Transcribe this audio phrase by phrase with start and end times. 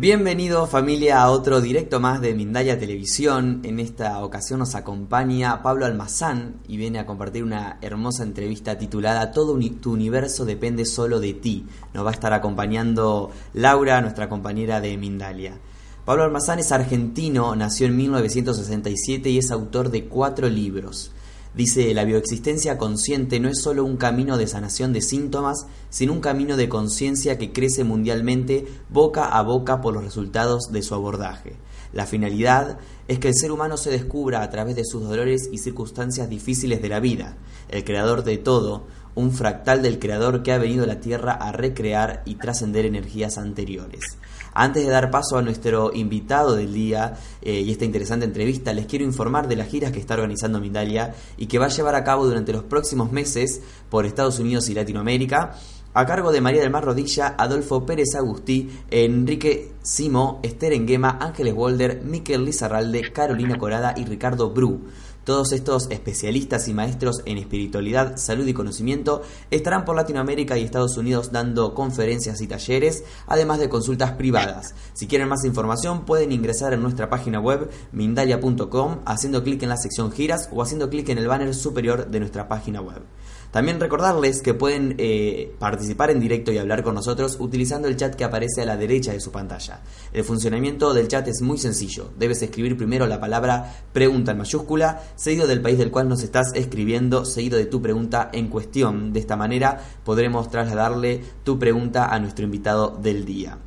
[0.00, 3.60] Bienvenido familia a otro directo más de Mindalia Televisión.
[3.64, 9.30] En esta ocasión nos acompaña Pablo Almazán y viene a compartir una hermosa entrevista titulada
[9.30, 11.66] Todo tu universo depende solo de ti.
[11.92, 15.58] Nos va a estar acompañando Laura, nuestra compañera de Mindalia.
[16.06, 21.12] Pablo Almazán es argentino, nació en 1967 y es autor de cuatro libros.
[21.52, 26.20] Dice, la bioexistencia consciente no es solo un camino de sanación de síntomas, sino un
[26.20, 31.56] camino de conciencia que crece mundialmente boca a boca por los resultados de su abordaje.
[31.92, 35.58] La finalidad es que el ser humano se descubra a través de sus dolores y
[35.58, 37.36] circunstancias difíciles de la vida.
[37.68, 41.50] El creador de todo, un fractal del creador que ha venido a la Tierra a
[41.50, 44.18] recrear y trascender energías anteriores.
[44.52, 48.86] Antes de dar paso a nuestro invitado del día eh, y esta interesante entrevista, les
[48.86, 52.04] quiero informar de las giras que está organizando Mindalia y que va a llevar a
[52.04, 55.56] cabo durante los próximos meses por Estados Unidos y Latinoamérica
[55.92, 61.52] a cargo de María del Mar Rodilla, Adolfo Pérez Agustí, Enrique Simo, Esther Enguema, Ángeles
[61.54, 64.82] Walder, Miquel Lizarralde, Carolina Corada y Ricardo Bru.
[65.24, 70.96] Todos estos especialistas y maestros en espiritualidad, salud y conocimiento estarán por Latinoamérica y Estados
[70.96, 74.74] Unidos dando conferencias y talleres, además de consultas privadas.
[74.94, 79.76] Si quieren más información pueden ingresar en nuestra página web mindalia.com haciendo clic en la
[79.76, 83.02] sección giras o haciendo clic en el banner superior de nuestra página web.
[83.50, 88.14] También recordarles que pueden eh, participar en directo y hablar con nosotros utilizando el chat
[88.14, 89.80] que aparece a la derecha de su pantalla.
[90.12, 92.10] El funcionamiento del chat es muy sencillo.
[92.16, 96.52] Debes escribir primero la palabra pregunta en mayúscula, seguido del país del cual nos estás
[96.54, 99.12] escribiendo, seguido de tu pregunta en cuestión.
[99.12, 103.58] De esta manera podremos trasladarle tu pregunta a nuestro invitado del día.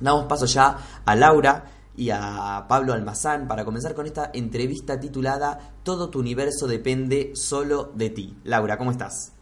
[0.00, 1.64] Damos paso ya a Laura
[1.98, 7.92] y a Pablo Almazán para comenzar con esta entrevista titulada Todo tu universo depende solo
[7.94, 8.36] de ti.
[8.44, 9.37] Laura, ¿cómo estás?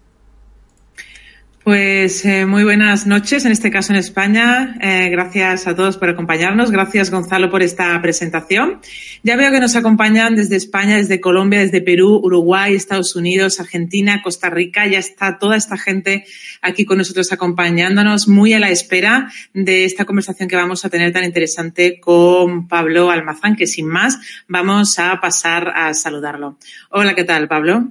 [1.66, 4.76] Pues eh, muy buenas noches, en este caso en España.
[4.80, 6.70] Eh, gracias a todos por acompañarnos.
[6.70, 8.78] Gracias, Gonzalo, por esta presentación.
[9.24, 14.22] Ya veo que nos acompañan desde España, desde Colombia, desde Perú, Uruguay, Estados Unidos, Argentina,
[14.22, 14.86] Costa Rica.
[14.86, 16.24] Ya está toda esta gente
[16.62, 21.12] aquí con nosotros acompañándonos, muy a la espera de esta conversación que vamos a tener
[21.12, 26.58] tan interesante con Pablo Almazán, que sin más vamos a pasar a saludarlo.
[26.92, 27.88] Hola, ¿qué tal, Pablo?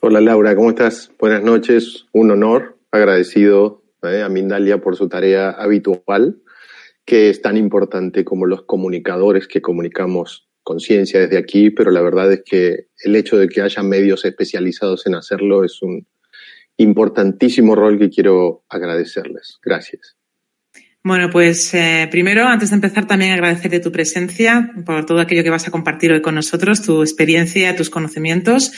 [0.00, 1.12] Hola, Laura, ¿cómo estás?
[1.18, 2.06] Buenas noches.
[2.12, 6.40] Un honor agradecido eh, a Mindalia por su tarea habitual,
[7.04, 12.30] que es tan importante como los comunicadores que comunicamos conciencia desde aquí, pero la verdad
[12.30, 16.06] es que el hecho de que haya medios especializados en hacerlo es un
[16.76, 19.58] importantísimo rol que quiero agradecerles.
[19.62, 20.16] Gracias.
[21.08, 25.48] Bueno, pues eh, primero, antes de empezar, también agradecerte tu presencia por todo aquello que
[25.48, 28.72] vas a compartir hoy con nosotros, tu experiencia, tus conocimientos.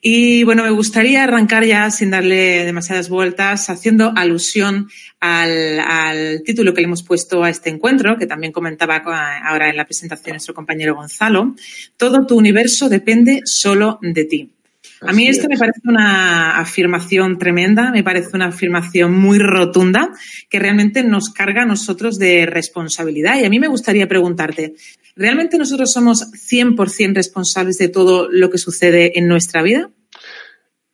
[0.00, 4.88] Y bueno, me gustaría arrancar ya sin darle demasiadas vueltas, haciendo alusión
[5.20, 9.02] al, al título que le hemos puesto a este encuentro, que también comentaba
[9.44, 11.56] ahora en la presentación nuestro compañero Gonzalo.
[11.98, 14.55] Todo tu universo depende solo de ti.
[15.02, 20.10] A mí esto me parece una afirmación tremenda, me parece una afirmación muy rotunda
[20.48, 23.38] que realmente nos carga a nosotros de responsabilidad.
[23.38, 24.74] Y a mí me gustaría preguntarte,
[25.14, 29.90] ¿realmente nosotros somos 100% responsables de todo lo que sucede en nuestra vida?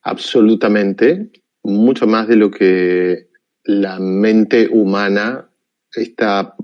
[0.03, 1.31] Absolutamente,
[1.63, 3.29] mucho más de lo que
[3.65, 5.49] la mente humana
[5.93, 6.57] está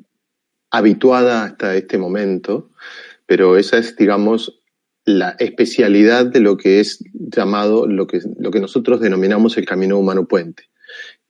[0.71, 2.71] habituada hasta este momento,
[3.27, 4.58] pero esa es, digamos,
[5.09, 9.99] la especialidad de lo que es llamado, lo que, lo que nosotros denominamos el camino
[9.99, 10.65] humano puente.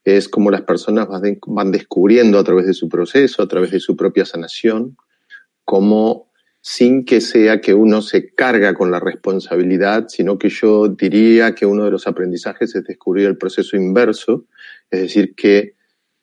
[0.03, 1.07] Es como las personas
[1.47, 4.97] van descubriendo a través de su proceso, a través de su propia sanación,
[5.63, 6.29] como
[6.59, 11.65] sin que sea que uno se carga con la responsabilidad, sino que yo diría que
[11.65, 14.45] uno de los aprendizajes es descubrir el proceso inverso,
[14.91, 15.75] es decir, que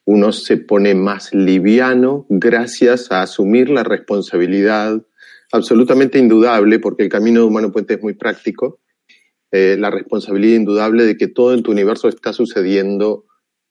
[0.05, 5.01] uno se pone más liviano gracias a asumir la responsabilidad
[5.53, 8.81] absolutamente indudable, porque el camino de Humano Puente es muy práctico,
[9.53, 13.25] eh, la responsabilidad indudable de que todo en tu universo está sucediendo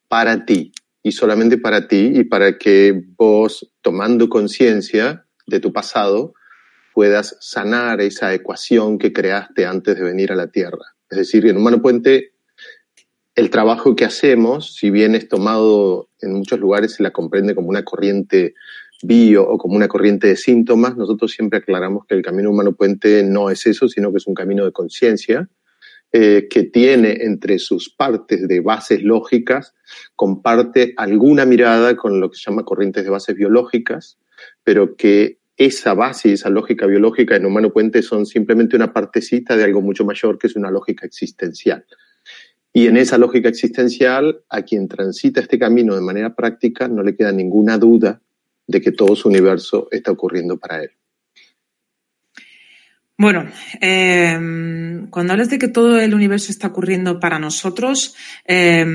[0.07, 0.71] para ti
[1.03, 6.33] y solamente para ti y para que vos, tomando conciencia de tu pasado,
[6.93, 10.95] puedas sanar esa ecuación que creaste antes de venir a la Tierra.
[11.09, 12.33] Es decir, en Humano Puente,
[13.35, 17.67] el trabajo que hacemos, si bien es tomado en muchos lugares, se la comprende como
[17.67, 18.55] una corriente
[19.03, 23.23] bio o como una corriente de síntomas, nosotros siempre aclaramos que el camino humano puente
[23.23, 25.49] no es eso, sino que es un camino de conciencia
[26.11, 29.73] eh, que tiene entre sus partes de bases lógicas,
[30.15, 34.17] comparte alguna mirada con lo que se llama corrientes de bases biológicas,
[34.63, 39.57] pero que esa base y esa lógica biológica en humano puente son simplemente una partecita
[39.57, 41.85] de algo mucho mayor que es una lógica existencial.
[42.71, 47.15] Y en esa lógica existencial, a quien transita este camino de manera práctica, no le
[47.15, 48.21] queda ninguna duda
[48.67, 50.91] de que todo su universo está ocurriendo para él.
[53.17, 54.37] Bueno, eh,
[55.09, 58.13] cuando hablas de que todo el universo está ocurriendo para nosotros,
[58.45, 58.85] eh,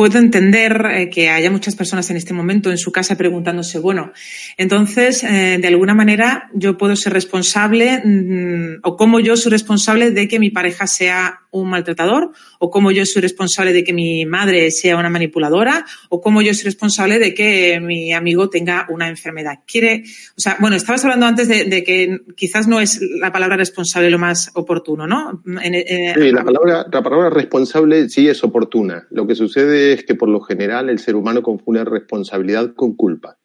[0.00, 4.14] puedo entender eh, que haya muchas personas en este momento en su casa preguntándose, bueno,
[4.56, 10.10] entonces, eh, de alguna manera, yo puedo ser responsable mm, o cómo yo soy responsable
[10.10, 14.24] de que mi pareja sea un maltratador o cómo yo soy responsable de que mi
[14.24, 19.08] madre sea una manipuladora o cómo yo soy responsable de que mi amigo tenga una
[19.08, 19.58] enfermedad.
[19.66, 20.04] Quiere,
[20.36, 24.18] o sea, bueno, estabas hablando antes de, que quizás no es la palabra responsable lo
[24.18, 25.42] más oportuno, ¿no?
[25.44, 29.06] sí, la palabra, la palabra responsable sí es oportuna.
[29.10, 33.38] Lo que sucede es que por lo general el ser humano confunde responsabilidad con culpa.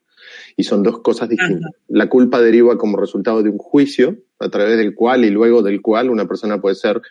[0.58, 1.72] Y son dos cosas distintas.
[1.88, 5.82] La culpa deriva como resultado de un juicio a través del cual y luego del
[5.82, 7.02] cual una persona puede ser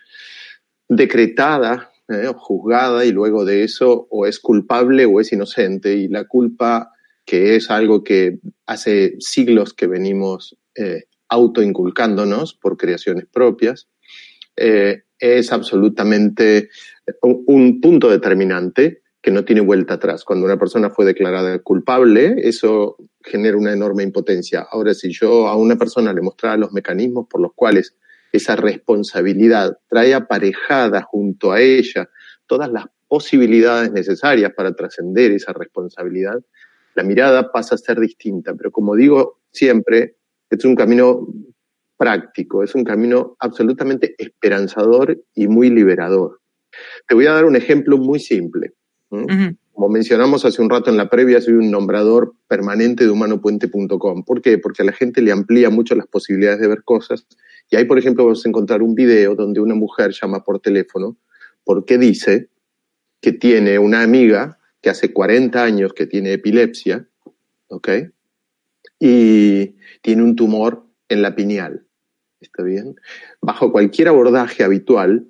[0.87, 5.95] decretada eh, o juzgada y luego de eso o es culpable o es inocente.
[5.95, 6.91] Y la culpa,
[7.25, 13.87] que es algo que hace siglos que venimos eh, autoinculcándonos por creaciones propias,
[14.55, 16.69] eh, es absolutamente
[17.21, 20.23] un, punto determinante que no tiene vuelta atrás.
[20.23, 24.67] Cuando una persona fue declarada culpable, eso genera una enorme impotencia.
[24.69, 27.95] Ahora, si yo a una persona le mostrara los mecanismos por los cuales
[28.31, 32.07] esa responsabilidad trae aparejada junto a ella
[32.45, 36.39] todas las posibilidades necesarias para trascender esa responsabilidad,
[36.93, 38.53] la mirada pasa a ser distinta.
[38.53, 40.17] Pero como digo siempre,
[40.51, 41.27] es un camino
[41.97, 46.41] práctico, es un camino absolutamente esperanzador y muy liberador.
[47.07, 48.73] Te voy a dar un ejemplo muy simple.
[49.09, 54.23] Como mencionamos hace un rato en la previa, soy un nombrador permanente de humanopuente.com.
[54.23, 54.57] ¿Por qué?
[54.57, 57.27] Porque a la gente le amplía mucho las posibilidades de ver cosas.
[57.69, 61.17] Y ahí, por ejemplo, vas a encontrar un video donde una mujer llama por teléfono
[61.63, 62.49] porque dice
[63.21, 67.07] que tiene una amiga que hace 40 años que tiene epilepsia,
[67.67, 67.89] ¿ok?
[68.99, 71.85] Y tiene un tumor en la pineal.
[72.39, 72.95] ¿Está bien?
[73.41, 75.27] Bajo cualquier abordaje habitual,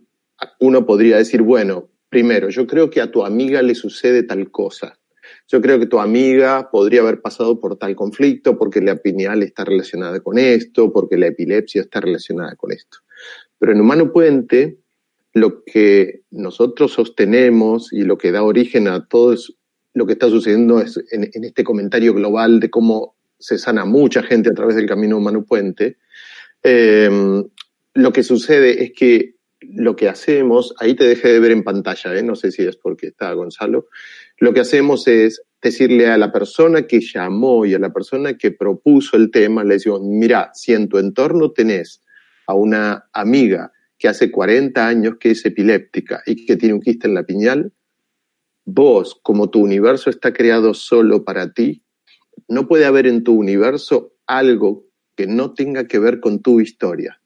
[0.59, 4.97] uno podría decir, bueno, Primero, yo creo que a tu amiga le sucede tal cosa.
[5.49, 9.65] Yo creo que tu amiga podría haber pasado por tal conflicto porque la pineal está
[9.65, 12.99] relacionada con esto, porque la epilepsia está relacionada con esto.
[13.59, 14.77] Pero en Humano Puente,
[15.33, 19.35] lo que nosotros sostenemos y lo que da origen a todo
[19.93, 24.51] lo que está sucediendo es en, este comentario global de cómo se sana mucha gente
[24.51, 25.97] a través del camino Humano Puente,
[26.63, 27.43] eh,
[27.93, 29.34] lo que sucede es que
[29.73, 32.23] lo que hacemos, ahí te dejé de ver en pantalla, ¿eh?
[32.23, 33.87] no sé si es porque está Gonzalo,
[34.37, 38.51] lo que hacemos es decirle a la persona que llamó y a la persona que
[38.51, 42.03] propuso el tema, le decimos, mira, si en tu entorno tenés
[42.47, 47.07] a una amiga que hace 40 años que es epiléptica y que tiene un quiste
[47.07, 47.73] en la piñal,
[48.65, 51.83] vos, como tu universo está creado solo para ti,
[52.47, 54.85] no puede haber en tu universo algo
[55.15, 57.19] que no tenga que ver con tu historia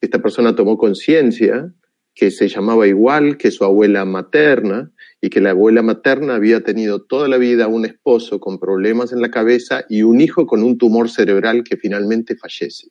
[0.00, 1.74] esta persona tomó conciencia
[2.14, 7.02] que se llamaba igual que su abuela materna y que la abuela materna había tenido
[7.02, 10.78] toda la vida un esposo con problemas en la cabeza y un hijo con un
[10.78, 12.88] tumor cerebral que finalmente fallece.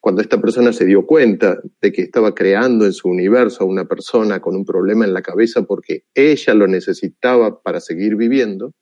[0.00, 3.86] Cuando esta persona se dio cuenta de que estaba creando en su universo a una
[3.86, 8.72] persona con un problema en la cabeza porque ella lo necesitaba para seguir viviendo,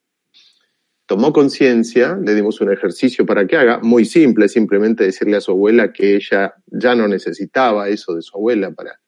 [1.06, 5.52] tomó conciencia, le dimos un ejercicio para que haga, muy simple, simplemente decirle a su
[5.52, 9.00] abuela que ella ya no necesitaba eso de su abuela para,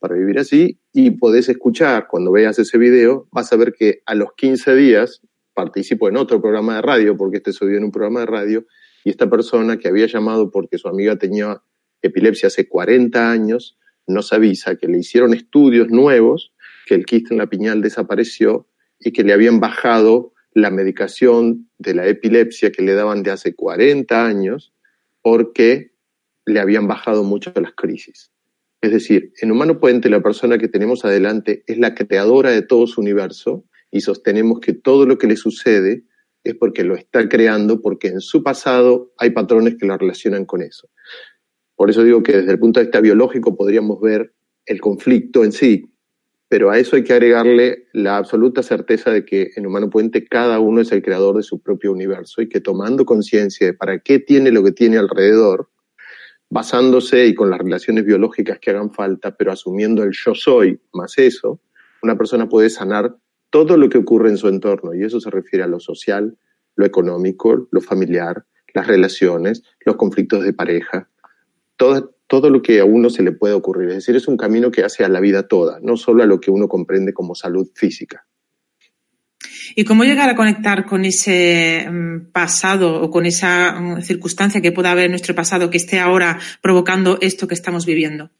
[0.00, 4.14] para vivir así, y podés escuchar, cuando veas ese video, vas a ver que a
[4.14, 5.22] los 15 días
[5.54, 8.66] participo en otro programa de radio, porque este subió en un programa de radio,
[9.04, 11.62] y esta persona que había llamado porque su amiga tenía
[12.02, 16.52] epilepsia hace 40 años, nos avisa que le hicieron estudios nuevos,
[16.86, 18.66] que el quiste en la piñal desapareció
[18.98, 23.54] y que le habían bajado la medicación de la epilepsia que le daban de hace
[23.54, 24.72] 40 años
[25.20, 25.92] porque
[26.46, 28.32] le habían bajado mucho las crisis.
[28.80, 32.86] Es decir, en Humano Puente la persona que tenemos adelante es la creadora de todo
[32.86, 36.04] su universo y sostenemos que todo lo que le sucede
[36.42, 40.62] es porque lo está creando, porque en su pasado hay patrones que lo relacionan con
[40.62, 40.88] eso.
[41.74, 44.32] Por eso digo que desde el punto de vista biológico podríamos ver
[44.64, 45.92] el conflicto en sí,
[46.48, 50.60] pero a eso hay que agregarle la absoluta certeza de que en Humano Puente cada
[50.60, 54.18] uno es el creador de su propio universo y que tomando conciencia de para qué
[54.18, 55.68] tiene lo que tiene alrededor,
[56.48, 61.18] basándose y con las relaciones biológicas que hagan falta, pero asumiendo el yo soy más
[61.18, 61.60] eso,
[62.02, 63.16] una persona puede sanar
[63.50, 64.94] todo lo que ocurre en su entorno.
[64.94, 66.36] Y eso se refiere a lo social,
[66.76, 71.08] lo económico, lo familiar, las relaciones, los conflictos de pareja,
[71.76, 73.88] todo, todo lo que a uno se le puede ocurrir.
[73.88, 76.40] Es decir, es un camino que hace a la vida toda, no solo a lo
[76.40, 78.26] que uno comprende como salud física.
[79.74, 84.72] ¿Y cómo llegar a conectar con ese mm, pasado o con esa mm, circunstancia que
[84.72, 88.30] pueda haber en nuestro pasado que esté ahora provocando esto que estamos viviendo?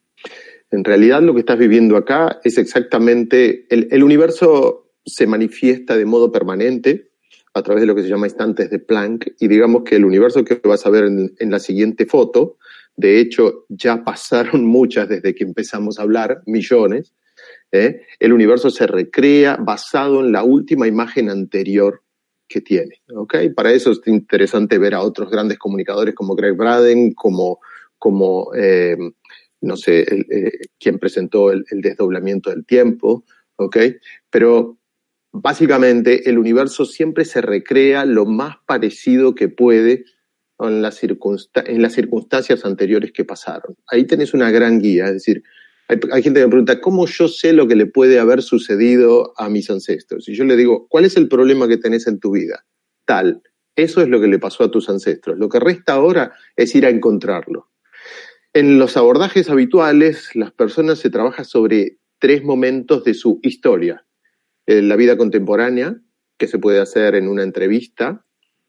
[0.70, 6.32] En realidad lo que estás viviendo acá es exactamente, el, universo se manifiesta de modo
[6.32, 7.10] permanente
[7.54, 10.44] a través de lo que se llama instantes de Planck y digamos que el universo
[10.44, 12.58] que vas a ver en, la siguiente foto,
[12.96, 17.14] de hecho ya pasaron muchas desde que empezamos a hablar, millones,
[17.72, 18.02] ¿eh?
[18.18, 22.02] el universo se recrea basado en la última imagen anterior
[22.48, 23.02] que tiene.
[23.14, 23.50] ¿okay?
[23.50, 27.58] Para eso es interesante ver a otros grandes comunicadores como Greg Braden, como,
[27.98, 28.96] como eh,
[29.60, 33.24] no sé, eh, quién presentó el, desdoblamiento del tiempo,
[33.56, 33.76] ¿ok?
[34.30, 34.78] Pero
[35.32, 40.04] básicamente el universo siempre se recrea lo más parecido que puede
[40.58, 43.76] en las, circunstancias anteriores que pasaron.
[43.88, 45.42] Ahí tenés una gran guía, es decir,
[45.88, 49.34] hay, hay, gente que me pregunta, ¿cómo yo sé lo que le puede haber sucedido
[49.36, 50.28] a mis ancestros?
[50.28, 52.64] Y yo le digo, ¿cuál es el problema que tenés en tu vida?
[53.04, 53.42] Tal.
[53.76, 55.38] Eso es lo que le pasó a tus ancestros.
[55.38, 57.70] Lo que resta ahora es ir a encontrarlo.
[58.54, 64.06] En los abordajes habituales, las personas se trabaja sobre tres momentos de su historia.
[64.66, 66.00] Eh, la vida contemporánea,
[66.38, 68.25] que se puede hacer en una entrevista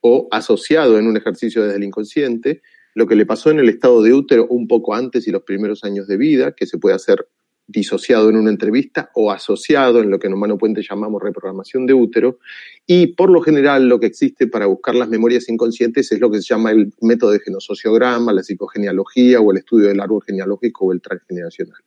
[0.07, 2.61] o asociado en un ejercicio desde el inconsciente,
[2.93, 5.83] lo que le pasó en el estado de útero un poco antes y los primeros
[5.83, 7.27] años de vida, que se puede hacer
[7.67, 11.93] disociado en una entrevista o asociado en lo que en Humano Puente llamamos reprogramación de
[11.93, 12.39] útero.
[12.85, 16.41] Y por lo general lo que existe para buscar las memorias inconscientes es lo que
[16.41, 20.93] se llama el método de genosociograma, la psicogenealogía o el estudio del árbol genealógico o
[20.93, 21.81] el transgeneracional.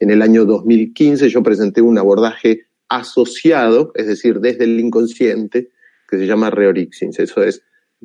[0.00, 5.70] En el año 2015 yo presenté un abordaje asociado, es decir, desde el inconsciente,
[6.12, 7.18] que se llama Reorixins.
[7.18, 7.62] Eso es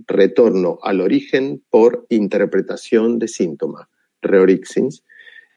[0.08, 3.90] retorno al origen por interpretación de síntoma,
[4.22, 5.04] Reorixins.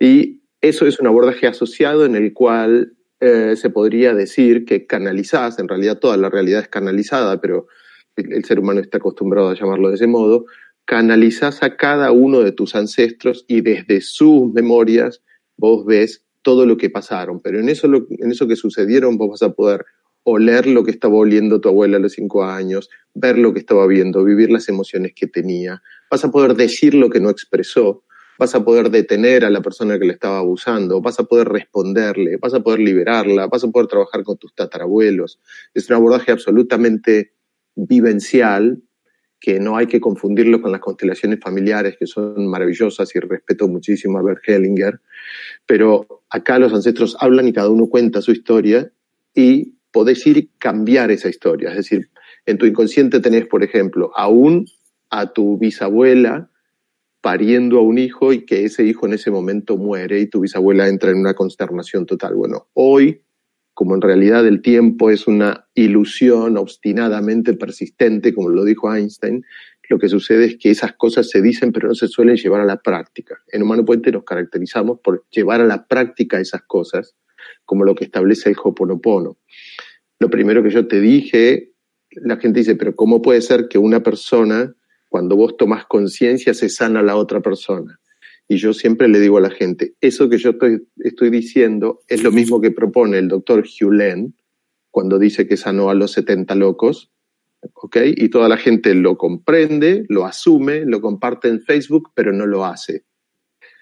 [0.00, 5.61] Y eso es un abordaje asociado en el cual eh, se podría decir que canalizás,
[5.61, 7.69] en realidad toda la realidad es canalizada, pero
[8.16, 10.47] el, ser humano está acostumbrado a llamarlo de ese modo,
[10.87, 15.23] canalizás a cada uno de tus ancestros y desde sus memorias
[15.57, 19.42] vos ves todo lo que pasaron, pero en eso, en eso que sucedieron vos vas
[19.42, 19.85] a poder
[20.24, 23.86] oler lo que estaba oliendo tu abuela a los cinco años, ver lo que estaba
[23.86, 28.04] viendo, vivir las emociones que tenía, vas a poder decir lo que no expresó,
[28.38, 32.36] vas a poder detener a la persona que le estaba abusando, vas a poder responderle,
[32.36, 35.40] vas a poder liberarla, vas a poder trabajar con tus tatarabuelos.
[35.74, 37.32] Es un abordaje absolutamente
[37.74, 38.82] vivencial
[39.40, 44.18] que no hay que confundirlo con las constelaciones familiares que son maravillosas y respeto muchísimo
[44.18, 45.00] a Bert Hellinger,
[45.64, 48.92] pero acá los ancestros hablan y cada uno cuenta su historia
[49.34, 51.70] y podés ir cambiar esa historia.
[51.70, 52.11] Es decir,
[52.47, 54.66] en tu inconsciente tenés, por ejemplo, aún
[55.11, 56.50] a tu bisabuela
[57.20, 60.88] pariendo a un hijo y que ese hijo en ese momento muere y tu bisabuela
[60.88, 62.35] entra en una consternación total.
[62.35, 63.23] Bueno, hoy,
[63.75, 69.44] como en realidad el tiempo es una ilusión obstinadamente persistente, como lo dijo Einstein,
[69.90, 72.64] lo que sucede es que esas cosas se dicen pero no se suelen llevar a
[72.64, 73.38] la práctica.
[73.49, 77.16] En Humano Puente nos caracterizamos por llevar a la práctica esas cosas,
[77.70, 79.38] como lo que establece el Hoponopono.
[80.18, 81.70] Lo primero que yo te dije,
[82.10, 84.74] la gente dice, pero ¿cómo puede ser que una persona
[85.10, 88.00] cuando vos tomas conciencia, se sana la otra persona.
[88.48, 92.22] Y yo siempre le digo a la gente, eso que yo estoy, estoy diciendo es
[92.22, 94.32] lo mismo que propone el doctor Hugh
[94.90, 97.12] cuando dice que sanó a los 70 locos,
[97.74, 97.96] ¿ok?
[98.16, 102.64] Y toda la gente lo comprende, lo asume, lo comparte en Facebook, pero no lo
[102.64, 103.04] hace.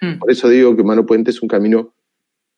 [0.00, 0.18] Mm.
[0.18, 1.94] Por eso digo que Mano Puente es un camino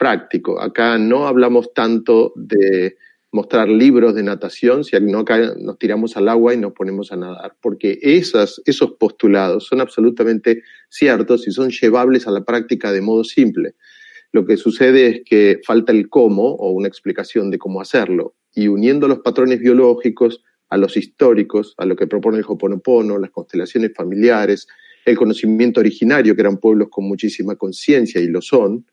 [0.01, 0.59] práctico.
[0.63, 2.97] Acá no hablamos tanto de
[3.33, 5.25] mostrar libros de natación si no
[5.59, 8.63] nos tiramos al agua y nos ponemos a nadar, porque esos
[8.99, 13.75] postulados son absolutamente ciertos y son llevables a la práctica de modo simple.
[14.33, 18.69] Lo que sucede es que falta el cómo o una explicación de cómo hacerlo y
[18.69, 23.93] uniendo los patrones biológicos a los históricos, a lo que propone el Hoponopono, las constelaciones
[23.95, 24.67] familiares,
[25.05, 28.87] el conocimiento originario, que eran pueblos con muchísima conciencia y lo son,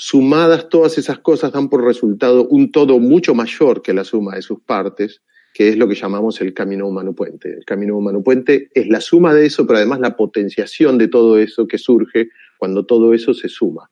[0.00, 4.42] Sumadas todas esas cosas dan por resultado un todo mucho mayor que la suma de
[4.42, 7.52] sus partes, que es lo que llamamos el camino humano puente.
[7.52, 11.36] El camino humano puente es la suma de eso, pero además la potenciación de todo
[11.36, 12.28] eso que surge
[12.58, 13.90] cuando todo eso se suma,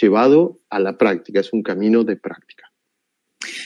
[0.00, 2.70] llevado a la práctica, es un camino de práctica.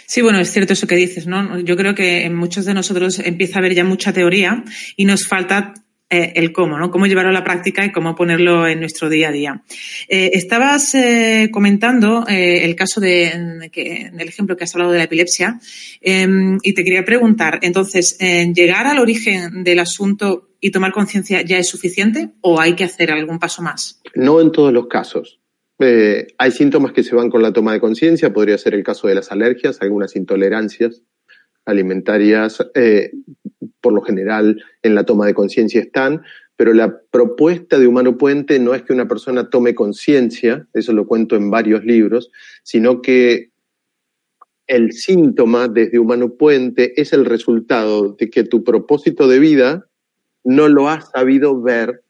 [0.07, 1.61] Sí, bueno, es cierto eso que dices, ¿no?
[1.61, 4.65] Yo creo que en muchos de nosotros empieza a haber ya mucha teoría
[4.97, 5.75] y nos falta
[6.13, 6.91] eh, el cómo, ¿no?
[6.91, 9.63] Cómo llevarlo a la práctica y cómo ponerlo en nuestro día a día.
[10.09, 15.05] Eh, estabas eh, comentando el caso de, que, del ejemplo que has hablado de la
[15.05, 15.59] epilepsia
[16.03, 21.57] em, y te quería preguntar, entonces, ¿llegar al origen del asunto y tomar conciencia ya
[21.57, 24.03] es suficiente o hay que hacer algún paso más?
[24.15, 25.41] No en todos los casos.
[25.79, 29.15] hay síntomas que se van con la toma de conciencia, podría ser el caso de
[29.15, 31.01] las alergias, algunas intolerancias,
[31.65, 32.59] alimentarias,
[33.83, 36.23] por lo general en la toma de conciencia están,
[36.57, 41.07] pero la propuesta de Humano Puente no es que una persona tome conciencia, eso lo
[41.07, 42.31] cuento en varios libros,
[42.63, 43.51] sino que
[44.67, 49.87] el síntoma desde Humano Puente es el resultado de que tu propósito de vida
[50.45, 52.03] no lo has sabido ver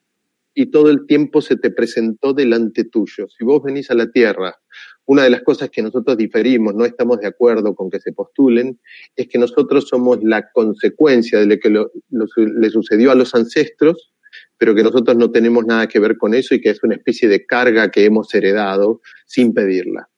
[0.55, 3.27] y todo el tiempo se te presentó delante tuyo.
[3.29, 4.61] Si vos venís a la Tierra,
[5.07, 8.79] una de las cosas que nosotros diferimos, no estamos de acuerdo con que se postulen,
[9.17, 14.13] es que nosotros somos la consecuencia de lo que le sucedió a los ancestros,
[14.57, 17.29] pero que nosotros no tenemos nada que ver con eso y que es una especie
[17.29, 20.09] de carga que hemos heredado sin pedirla.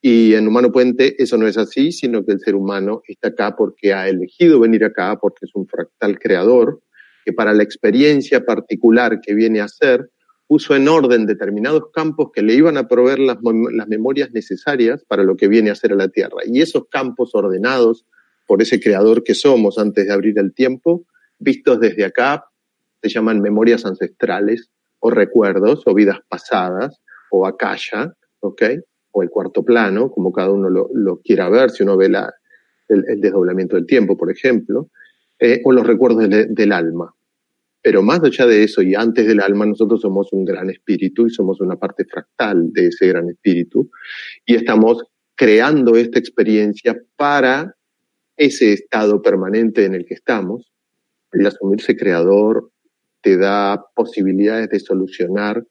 [0.00, 3.56] Y en Humano Puente eso no es así, sino que el ser humano está acá
[3.56, 6.80] porque ha elegido venir acá, porque es un fractal creador,
[7.24, 10.08] que para la experiencia particular que viene a hacer,
[10.48, 15.22] puso en orden determinados campos que le iban a proveer las, las, memorias necesarias para
[15.22, 16.38] lo que viene a hacer a la Tierra.
[16.46, 18.06] Y esos campos ordenados
[18.46, 21.04] por ese creador que somos antes de abrir el tiempo,
[21.38, 22.46] vistos desde acá,
[23.02, 27.00] se llaman memorias ancestrales o recuerdos o vidas pasadas
[27.30, 28.62] o akasha, ¿ok?
[29.12, 32.32] O el cuarto plano, como cada uno lo, quiera ver, si uno ve la,
[32.88, 34.88] el, desdoblamiento del tiempo, por ejemplo,
[35.38, 37.14] eh, o los recuerdos de, del alma.
[37.82, 41.30] Pero más allá de eso y antes del alma, nosotros somos un gran espíritu y
[41.30, 43.90] somos una parte fractal de ese gran espíritu
[44.44, 45.04] y estamos
[45.34, 47.76] creando esta experiencia para
[48.36, 50.72] ese estado permanente en el que estamos.
[51.32, 52.70] El asumirse creador
[53.20, 55.64] te da posibilidades de solucionar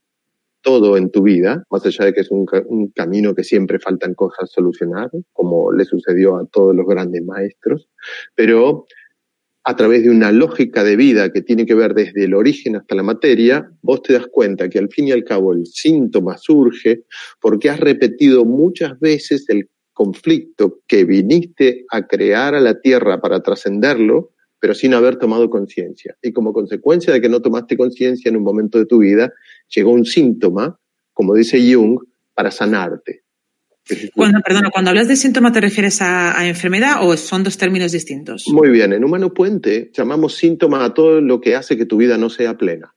[0.61, 4.13] todo en tu vida, más allá de que es un, un, camino que siempre faltan
[4.13, 7.87] cosas solucionar, como le sucedió a todos los grandes maestros,
[8.35, 8.85] pero
[9.69, 12.95] a través de una lógica de vida que tiene que ver desde el origen hasta
[12.95, 17.03] la materia, vos te das cuenta que al fin y al cabo el síntoma surge
[17.41, 23.41] porque has repetido muchas veces el conflicto que viniste a crear a la Tierra para
[23.41, 26.15] trascenderlo, pero sin haber tomado conciencia.
[26.21, 29.33] Y como consecuencia de que no tomaste conciencia en un momento de tu vida,
[29.75, 30.79] llegó un síntoma,
[31.11, 31.99] como dice Jung,
[32.33, 33.26] para sanarte.
[34.13, 37.91] Cuando, perdona, cuando hablas de síntoma, ¿te refieres a, a, enfermedad o son dos términos
[37.91, 38.45] distintos?
[38.47, 42.17] Muy bien, en Humano Puente llamamos síntoma a todo lo que hace que tu vida
[42.17, 42.93] no sea plena.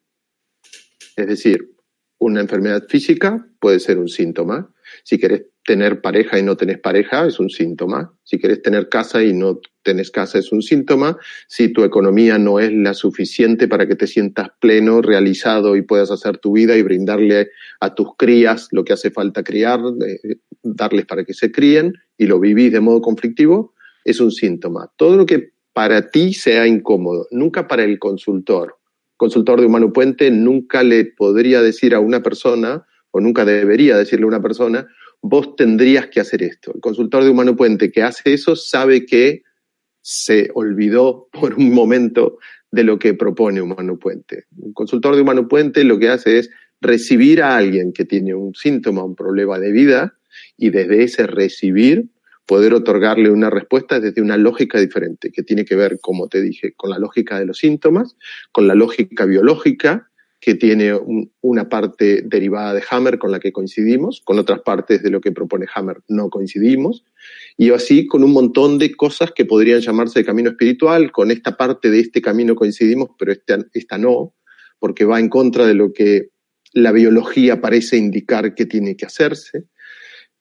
[1.17, 1.71] Es decir,
[2.19, 4.73] una enfermedad física puede ser un síntoma.
[5.05, 8.15] Si quieres tener pareja y no tenés pareja, es un síntoma.
[8.25, 11.17] Si quieres tener casa y no tenés casa, es un síntoma.
[11.49, 16.11] Si tu economía no es la suficiente para que te sientas pleno, realizado y puedas
[16.11, 17.51] hacer tu vida y brindarle
[17.81, 22.27] a tus crías lo que hace falta criar, eh, darles para que se críen y
[22.27, 24.91] lo vivís de modo conflictivo, es un síntoma.
[24.97, 28.77] Todo lo que para ti sea incómodo, nunca para el consultor.
[29.17, 34.25] Consultor de Humano Puente nunca le podría decir a una persona, o nunca debería decirle
[34.25, 34.89] a una persona,
[35.23, 36.73] vos tendrías que hacer esto.
[36.75, 39.43] El consultor de Humano Puente que hace eso sabe que
[40.01, 42.39] se olvidó por un momento
[42.71, 44.45] de lo que propone Humano Puente.
[44.57, 48.55] Un consultor de Humano Puente lo que hace es recibir a alguien que tiene un
[48.55, 50.15] síntoma, un problema de vida,
[50.61, 52.11] y desde ese recibir
[52.47, 56.75] poder otorgarle una respuesta desde una lógica diferente, que tiene que ver, como te dije,
[56.77, 58.17] con la lógica de los síntomas,
[58.53, 63.53] con la lógica biológica, que tiene un, una parte derivada de Hammer con la que
[63.53, 67.05] coincidimos, con otras partes de lo que propone Hammer no coincidimos,
[67.57, 71.57] y así con un montón de cosas que podrían llamarse de camino espiritual, con esta
[71.57, 74.35] parte de este camino coincidimos, pero esta, esta no,
[74.79, 76.31] porque va en contra de lo que
[76.73, 79.65] la biología parece indicar que tiene que hacerse.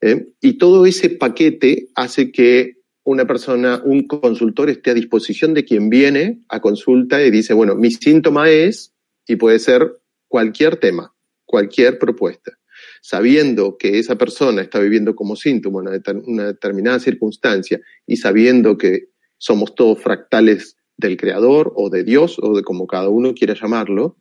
[0.02, 0.28] ¿Eh?
[0.42, 5.90] Y todo ese paquete hace que una persona, un consultor esté a disposición de quien
[5.90, 8.94] viene a consulta y dice, bueno, mi síntoma es,
[9.28, 11.14] y puede ser cualquier tema,
[11.46, 12.58] cualquier propuesta,
[13.02, 15.92] sabiendo que esa persona está viviendo como síntoma una,
[16.26, 19.08] una determinada circunstancia y sabiendo que
[19.38, 24.18] somos todos fractales del creador o de Dios o de como cada uno quiera llamarlo,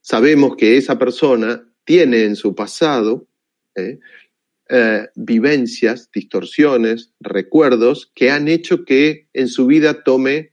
[0.00, 3.26] sabemos que esa persona tiene en su pasado
[3.76, 4.00] ¿eh?
[4.68, 10.50] Eh, vivencias, distorsiones, recuerdos que han hecho que en su vida tome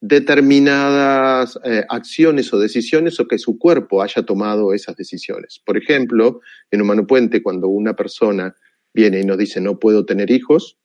[0.00, 5.60] determinadas eh, acciones o decisiones o que su cuerpo haya tomado esas decisiones.
[5.64, 8.54] Por ejemplo, en Humano Puente, cuando una persona
[8.94, 10.78] viene y nos dice no puedo tener hijos,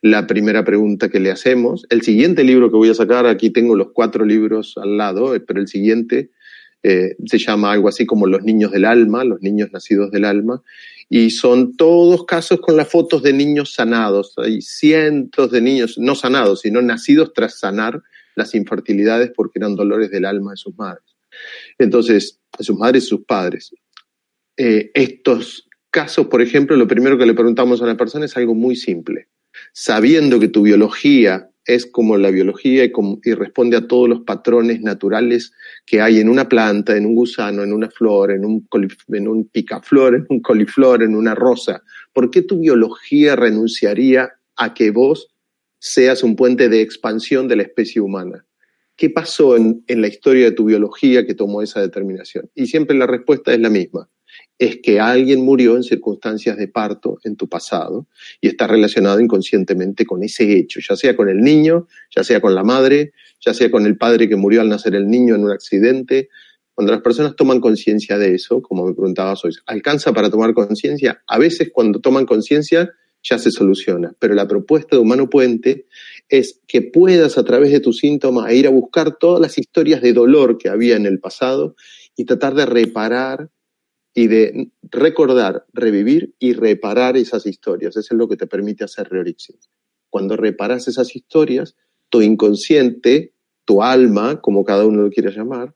[0.00, 3.76] la primera pregunta que le hacemos, el siguiente libro que voy a sacar, aquí tengo
[3.76, 6.30] los cuatro libros al lado, pero el siguiente
[6.82, 10.62] eh, se llama algo así como los niños del alma, los niños nacidos del alma,
[11.08, 14.34] y son todos casos con las fotos de niños sanados.
[14.38, 18.00] Hay cientos de niños, no sanados, sino nacidos tras sanar
[18.36, 21.04] las infertilidades porque eran dolores del alma de sus madres.
[21.78, 23.72] Entonces, de sus madres y sus padres.
[24.56, 28.54] Eh, estos casos, por ejemplo, lo primero que le preguntamos a la persona es algo
[28.54, 29.28] muy simple.
[29.72, 35.52] sabiendo que tu biología es como la biología y, responde a todos los patrones naturales
[35.86, 38.66] que hay en una planta, en un gusano, en una flor, en un,
[39.10, 41.82] un picaflor, en un coliflor, en una rosa.
[42.12, 45.28] ¿Por qué tu biología renunciaría a que vos
[45.78, 48.44] seas un puente de expansión de la especie humana?
[48.96, 52.50] ¿Qué pasó en la historia de tu biología que tomó esa determinación?
[52.54, 54.10] Y siempre la respuesta es la misma
[54.60, 58.06] es que alguien murió en circunstancias de parto en tu pasado
[58.42, 62.54] y está relacionado inconscientemente con ese hecho, ya sea con el niño, ya sea con
[62.54, 65.50] la madre, ya sea con el padre que murió al nacer el niño en un
[65.50, 66.28] accidente.
[66.74, 71.22] Cuando las personas toman conciencia de eso, como me preguntabas hoy, ¿alcanza para tomar conciencia?
[71.26, 72.92] A veces cuando toman conciencia
[73.22, 75.86] ya se soluciona, pero la propuesta de Humano Puente
[76.28, 80.12] es que puedas a través de tus síntomas ir a buscar todas las historias de
[80.12, 81.76] dolor que había en el pasado
[82.14, 83.48] y tratar de reparar
[84.14, 87.96] y de recordar, revivir y reparar esas historias.
[87.96, 89.56] Eso es lo que te permite hacer Reorixia.
[90.08, 91.76] Cuando reparas esas historias,
[92.08, 93.32] tu inconsciente,
[93.64, 95.74] tu alma, como cada uno lo quiera llamar,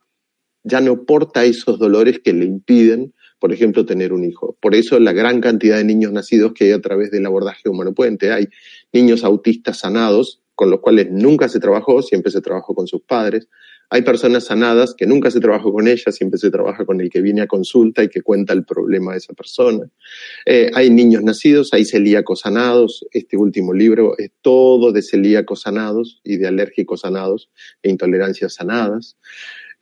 [0.65, 4.57] ya no porta esos dolores que le impiden, por ejemplo, tener un hijo.
[4.61, 7.93] Por eso la gran cantidad de niños nacidos que hay a través del abordaje humano
[7.93, 8.33] puente.
[8.33, 8.49] Hay
[8.93, 13.49] niños autistas sanados, con los cuales nunca se trabajó, siempre se trabajó con sus padres.
[13.91, 17.21] Hay personas sanadas que nunca se trabaja con ellas, siempre se trabaja con el que
[17.21, 19.89] viene a consulta y que cuenta el problema de esa persona.
[20.47, 23.07] Eh, hay niños nacidos, hay celíacos sanados.
[23.13, 27.51] Este último libro es todo de celíacos sanados y de alérgicos sanados
[27.83, 29.17] e intolerancias sanadas.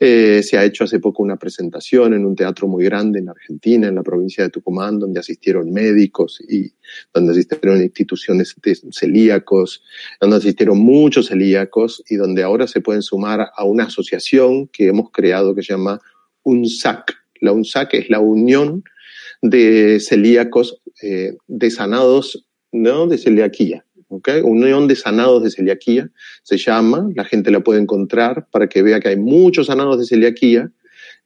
[0.04, 3.86] Eh, se ha hecho hace poco una presentación en un teatro muy grande en Argentina,
[3.86, 6.72] en la provincia de Tucumán, donde asistieron médicos y
[7.14, 9.84] donde asistieron instituciones de celíacos,
[10.20, 15.12] donde asistieron muchos celíacos y donde ahora se pueden sumar a una asociación que hemos
[15.12, 16.00] creado que se llama
[16.42, 17.14] UNSAC.
[17.40, 18.82] La UNSAC es la Unión
[19.40, 23.06] de Celíacos eh, de Sanados ¿no?
[23.06, 23.84] de Celiaquía.
[24.42, 26.10] Unión de Sanados de Celiaquía
[26.42, 30.04] se llama, la gente la puede encontrar para que vea que hay muchos sanados de
[30.04, 30.70] celiaquía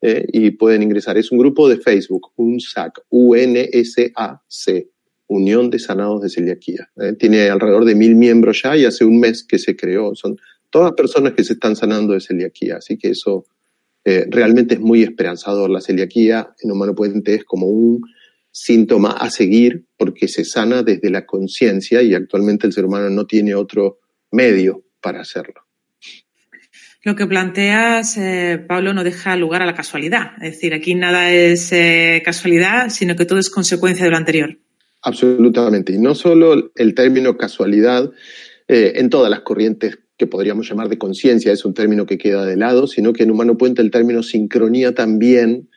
[0.02, 1.16] eh, y pueden ingresar.
[1.16, 4.88] Es un grupo de Facebook, UNSAC, U-N-S-A-C,
[5.28, 6.90] Unión de Sanados de Celiaquía.
[7.00, 10.14] Eh, tiene alrededor de mil miembros ya y hace un mes que se creó.
[10.14, 10.38] Son
[10.70, 13.46] todas personas que se están sanando de celiaquía, así que eso
[14.04, 15.70] eh, realmente es muy esperanzador.
[15.70, 18.02] La celiaquía en Humano Puente es como un
[18.56, 23.26] síntoma a seguir porque se sana desde la conciencia y actualmente el ser humano no
[23.26, 23.98] tiene otro
[24.30, 25.66] medio para hacerlo.
[27.02, 30.32] Lo que planteas, eh, Pablo, no deja lugar a la casualidad.
[30.40, 34.58] Es decir, aquí nada es eh, casualidad, sino que todo es consecuencia de lo anterior.
[35.02, 35.92] Absolutamente.
[35.92, 38.10] Y no solo el término casualidad
[38.68, 42.46] eh, en todas las corrientes que podríamos llamar de conciencia, es un término que queda
[42.46, 45.68] de lado, sino que en Humano Puente el término sincronía también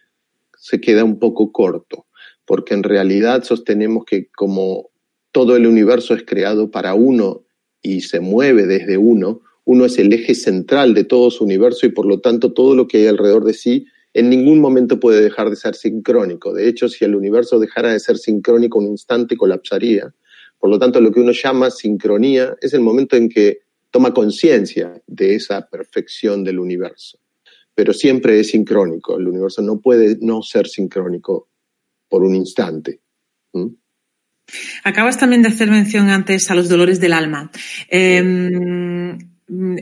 [0.58, 2.06] se queda un poco corto
[2.50, 4.90] porque en realidad sostenemos que como
[5.32, 7.44] todo el universo es creado para uno
[7.84, 11.90] y se mueve desde uno, uno es el eje central de todo su universo y
[11.90, 13.86] por lo tanto todo lo que hay alrededor de sí
[14.16, 16.52] en ningún momento puede dejar de ser sincrónico.
[16.52, 20.12] De hecho, si el universo dejara de ser sincrónico un instante, colapsaría.
[20.58, 23.60] Por lo tanto, lo que uno llama sincronía es el momento en que
[23.92, 27.20] toma conciencia de esa perfección del universo.
[27.76, 29.20] Pero siempre es sincrónico.
[29.20, 31.48] El universo no puede no ser sincrónico
[32.10, 33.00] por un instante.
[34.84, 37.52] Acabas también de hacer mención antes a los dolores del alma.
[37.88, 39.18] Em,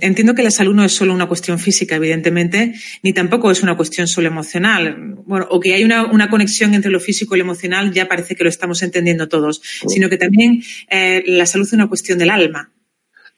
[0.01, 3.75] entiendo que la salud no es solo una cuestión física, evidentemente, ni tampoco es una
[3.75, 5.15] cuestión solo emocional.
[5.25, 8.43] Bueno, o que hay una, conexión entre lo físico y lo emocional, ya parece que
[8.43, 12.71] lo estamos entendiendo todos, sino que también eh, la salud es una cuestión del alma.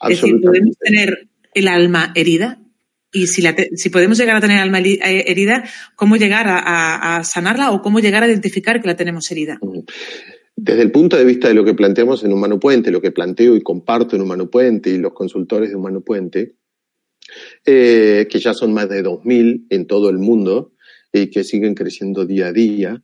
[0.01, 2.59] Es decir, podemos tener el alma herida,
[3.11, 3.43] y si,
[3.75, 5.63] si podemos llegar a tener alma eh, herida,
[5.95, 9.59] ¿cómo llegar a, sanarla o cómo llegar a identificar que la tenemos herida?
[10.55, 13.55] Desde el punto de vista de lo que planteamos en Humano Puente, lo que planteo
[13.55, 16.55] y comparto en Humano Puente y los consultores de Humano Puente,
[17.65, 20.73] eh, que ya son más de 2.000 en todo el mundo
[21.11, 23.03] y que siguen creciendo día a día,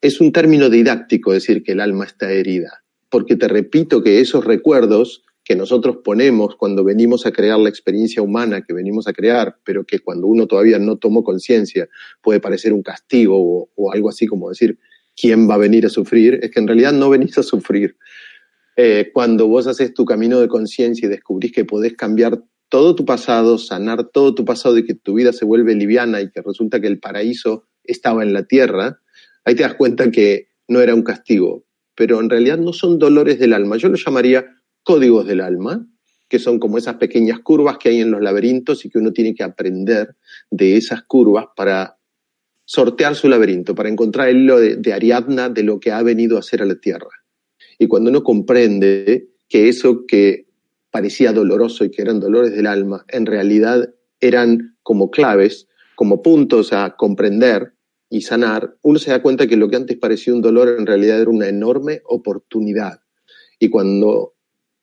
[0.00, 4.44] es un término didáctico decir que el alma está herida, porque te repito que esos
[4.44, 9.56] recuerdos que nosotros ponemos cuando venimos a crear la experiencia humana que venimos a crear,
[9.64, 11.88] pero que cuando uno todavía no tomó conciencia
[12.20, 14.78] puede parecer un castigo o, algo así como decir,
[15.16, 16.38] ¿quién va a venir a sufrir?
[16.42, 17.96] Es que en realidad no venís a sufrir.
[18.76, 23.04] Eh, cuando vos haces tu camino de conciencia y descubrís que podés cambiar todo tu
[23.04, 26.80] pasado, sanar todo tu pasado y que tu vida se vuelve liviana y que resulta
[26.80, 29.00] que el paraíso estaba en la tierra,
[29.44, 33.38] ahí te das cuenta que no era un castigo, pero en realidad no son dolores
[33.38, 33.76] del alma.
[33.76, 34.46] Yo lo llamaría
[34.82, 35.86] códigos del alma,
[36.28, 39.34] que son como esas pequeñas curvas que hay en los laberintos y que uno tiene
[39.34, 40.16] que aprender
[40.50, 41.98] de esas curvas para
[42.64, 46.40] sortear su laberinto, para encontrar el hilo de, Ariadna de lo que ha venido a
[46.40, 47.10] hacer a la Tierra.
[47.78, 50.46] Y cuando uno comprende que eso que
[50.90, 56.72] parecía doloroso y que eran dolores del alma, en realidad eran como claves, como puntos
[56.72, 57.74] a comprender
[58.08, 61.20] y sanar, uno se da cuenta que lo que antes parecía un dolor en realidad
[61.20, 63.00] era una enorme oportunidad.
[63.58, 64.34] Y cuando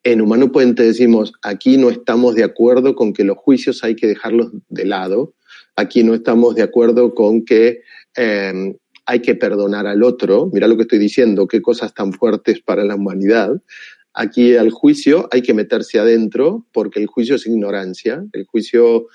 [0.03, 4.07] en Humano Puente decimos, aquí no estamos de acuerdo con que los juicios hay que
[4.07, 5.33] dejarlos de lado,
[5.75, 7.81] aquí no estamos de acuerdo con que
[8.15, 12.61] eh, hay que perdonar al otro, mira lo que estoy diciendo, qué cosas tan fuertes
[12.61, 13.61] para la humanidad,
[14.13, 19.07] aquí al juicio hay que meterse adentro porque el juicio es ignorancia, el juicio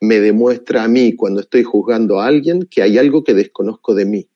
[0.00, 4.06] me demuestra a mí cuando estoy juzgando a alguien que hay algo que desconozco de
[4.06, 4.28] mí.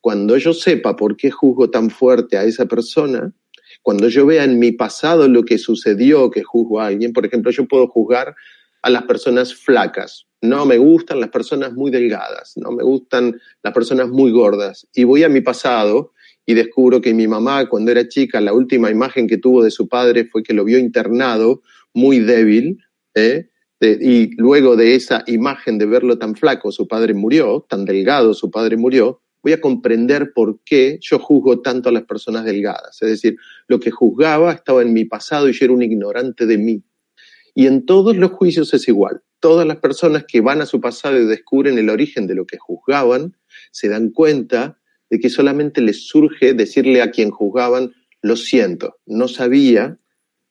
[0.00, 3.34] Cuando yo sepa por qué juzgo tan fuerte a esa persona,
[3.82, 7.50] cuando yo vea en mi pasado lo que sucedió que juzgo a alguien, por ejemplo,
[7.50, 8.34] yo puedo juzgar
[8.82, 10.26] a las personas flacas.
[10.42, 14.86] No me gustan las personas muy delgadas, no me gustan las personas muy gordas.
[14.94, 16.12] Y voy a mi pasado
[16.46, 19.88] y descubro que mi mamá, cuando era chica, la última imagen que tuvo de su
[19.88, 21.62] padre fue que lo vio internado,
[21.92, 22.78] muy débil,
[23.14, 23.48] ¿eh?
[23.80, 28.50] y luego de esa imagen de verlo tan flaco, su padre murió, tan delgado, su
[28.50, 33.00] padre murió, voy a comprender por qué yo juzgo tanto a las personas delgadas.
[33.00, 33.36] Es decir,
[33.68, 36.82] lo que juzgaba estaba en mi pasado y yo era un ignorante de mí.
[37.54, 39.22] Y en todos los juicios es igual.
[39.40, 42.58] Todas las personas que van a su pasado y descubren el origen de lo que
[42.58, 43.36] juzgaban,
[43.70, 49.28] se dan cuenta de que solamente les surge decirle a quien juzgaban, lo siento, no
[49.28, 49.98] sabía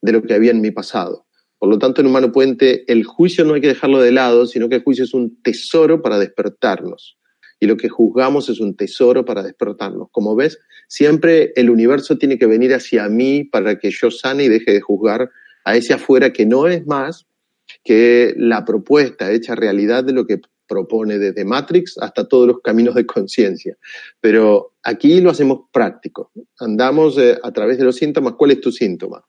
[0.01, 1.27] de lo que había en mi pasado.
[1.59, 4.69] Por lo tanto, en Humano Puente, el juicio no hay que dejarlo de lado, sino
[4.69, 7.18] que el juicio es un tesoro para despertarnos.
[7.59, 10.09] Y lo que juzgamos es un tesoro para despertarnos.
[10.11, 14.49] Como ves, siempre el universo tiene que venir hacia mí para que yo sane y
[14.49, 15.29] deje de juzgar
[15.65, 17.27] a ese afuera que no es más
[17.83, 22.95] que la propuesta hecha realidad de lo que propone desde Matrix hasta todos los caminos
[22.95, 23.75] de conciencia.
[24.21, 26.31] Pero aquí lo hacemos práctico.
[26.59, 28.33] Andamos eh, a través de los síntomas.
[28.37, 29.23] ¿Cuál es tu síntoma?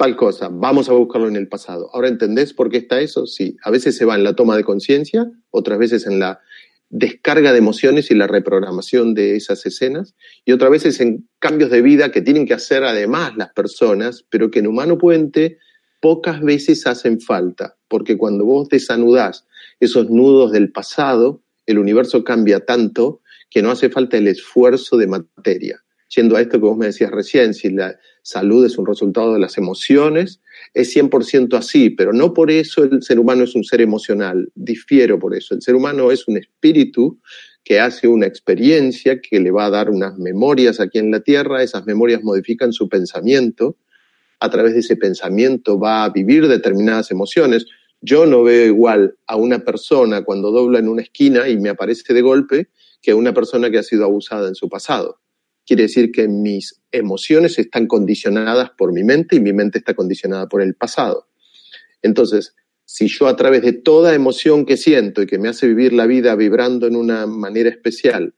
[0.00, 1.90] tal cosa, vamos a buscarlo en el pasado.
[1.92, 3.26] Ahora, ¿entendés por qué está eso?
[3.26, 6.40] Sí, a veces se va en la toma de conciencia, otras veces en la
[6.90, 11.82] descarga de emociones y la reprogramación de esas escenas, y otras veces en cambios de
[11.82, 15.58] vida que tienen que hacer además las personas, pero que en Humano Puente
[16.00, 19.46] pocas veces hacen falta, porque cuando vos desanudás
[19.78, 25.06] esos nudos del pasado, el universo cambia tanto que no hace falta el esfuerzo de
[25.06, 25.82] materia
[26.14, 29.38] yendo a esto que vos me decías recién, si la salud es un resultado de
[29.38, 30.40] las emociones,
[30.74, 35.18] es 100% así, pero no por eso el ser humano es un ser emocional, difiero
[35.18, 35.54] por eso.
[35.54, 37.20] El ser humano es un espíritu
[37.64, 41.62] que hace una experiencia que le va a dar unas memorias aquí en la Tierra,
[41.62, 43.76] esas memorias modifican su pensamiento,
[44.40, 47.66] a través de ese pensamiento va a vivir determinadas emociones.
[48.00, 52.14] Yo no veo igual a una persona cuando dobla en una esquina y me aparece
[52.14, 52.68] de golpe
[53.02, 55.19] que a una persona que ha sido abusada en su pasado
[55.70, 60.48] quiere decir que mis emociones están condicionadas por mi mente y mi mente está condicionada
[60.48, 61.28] por el pasado.
[62.02, 65.92] Entonces, si yo a través de toda emoción que siento y que me hace vivir
[65.92, 68.34] la vida vibrando en una manera especial,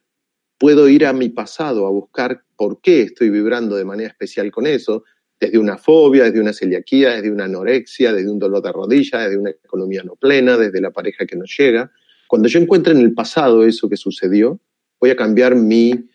[0.59, 4.67] puedo ir a mi pasado a buscar por qué estoy vibrando de manera especial con
[4.67, 5.05] eso,
[5.41, 9.39] desde una fobia, desde una celiaquía, desde una anorexia, desde un dolor de rodilla, desde
[9.39, 11.91] una economía no plena, desde la pareja que no llega.
[12.29, 14.61] Cuando yo encuentre en el pasado eso que sucedió,
[15.01, 16.12] voy a cambiar mi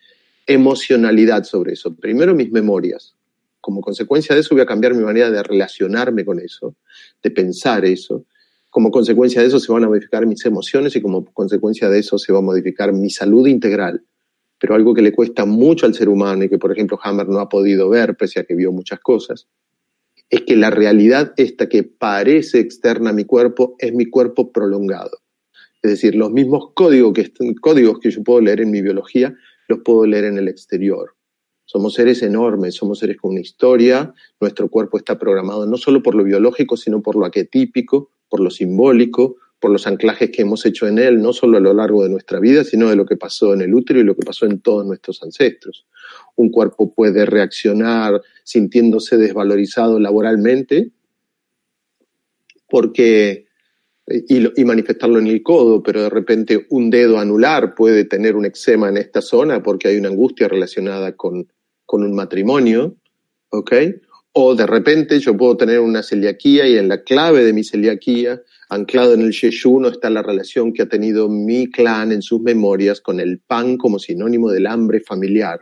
[0.48, 1.94] emocionalidad sobre eso.
[1.94, 3.14] Primero mis memorias.
[3.60, 6.74] Como consecuencia de eso voy a cambiar mi manera de relacionarme con eso,
[7.22, 8.24] de pensar eso.
[8.70, 12.18] Como consecuencia de eso se van a modificar mis emociones y como consecuencia de eso
[12.18, 14.02] se va a modificar mi salud integral.
[14.58, 17.40] Pero algo que le cuesta mucho al ser humano y que, por ejemplo, Hammer no
[17.40, 19.46] ha podido ver, pese a que vio muchas cosas,
[20.30, 25.18] es que la realidad esta que parece externa a mi cuerpo es mi cuerpo prolongado.
[25.82, 29.36] Es decir, los mismos códigos que, códigos que yo puedo leer en mi biología
[29.68, 31.14] los puedo leer en el exterior.
[31.64, 36.14] Somos seres enormes, somos seres con una historia, nuestro cuerpo está programado no solo por
[36.14, 40.86] lo biológico, sino por lo arquetípico, por lo simbólico, por los anclajes que hemos hecho
[40.86, 43.52] en él, no solo a lo largo de nuestra vida, sino de lo que pasó
[43.52, 45.86] en el útero y lo que pasó en todos nuestros ancestros.
[46.36, 50.92] Un cuerpo puede reaccionar sintiéndose desvalorizado laboralmente
[52.68, 53.47] porque
[54.10, 58.88] y, manifestarlo en el codo, pero de repente un dedo anular puede tener un eczema
[58.88, 61.48] en esta zona porque hay una angustia relacionada con,
[61.84, 62.96] con un matrimonio,
[63.50, 63.72] ¿ok?
[64.32, 68.40] O de repente yo puedo tener una celiaquía y en la clave de mi celiaquía,
[68.70, 73.00] anclado en el Sheshuno, está la relación que ha tenido mi clan en sus memorias
[73.00, 75.60] con el pan como sinónimo del hambre familiar,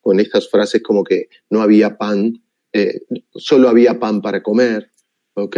[0.00, 3.00] con estas frases como que no había pan, eh,
[3.34, 4.90] solo había pan para comer,
[5.34, 5.56] ¿ok?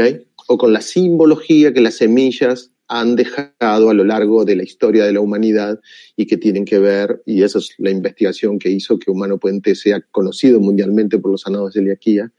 [0.48, 5.04] O con la simbología que las semillas han dejado a lo largo de la historia
[5.04, 5.78] de la humanidad
[6.16, 9.74] y que tienen que ver, y esa es la investigación que hizo que Humano Puente
[9.74, 12.32] sea conocido mundialmente por los sanados de Eliaquía,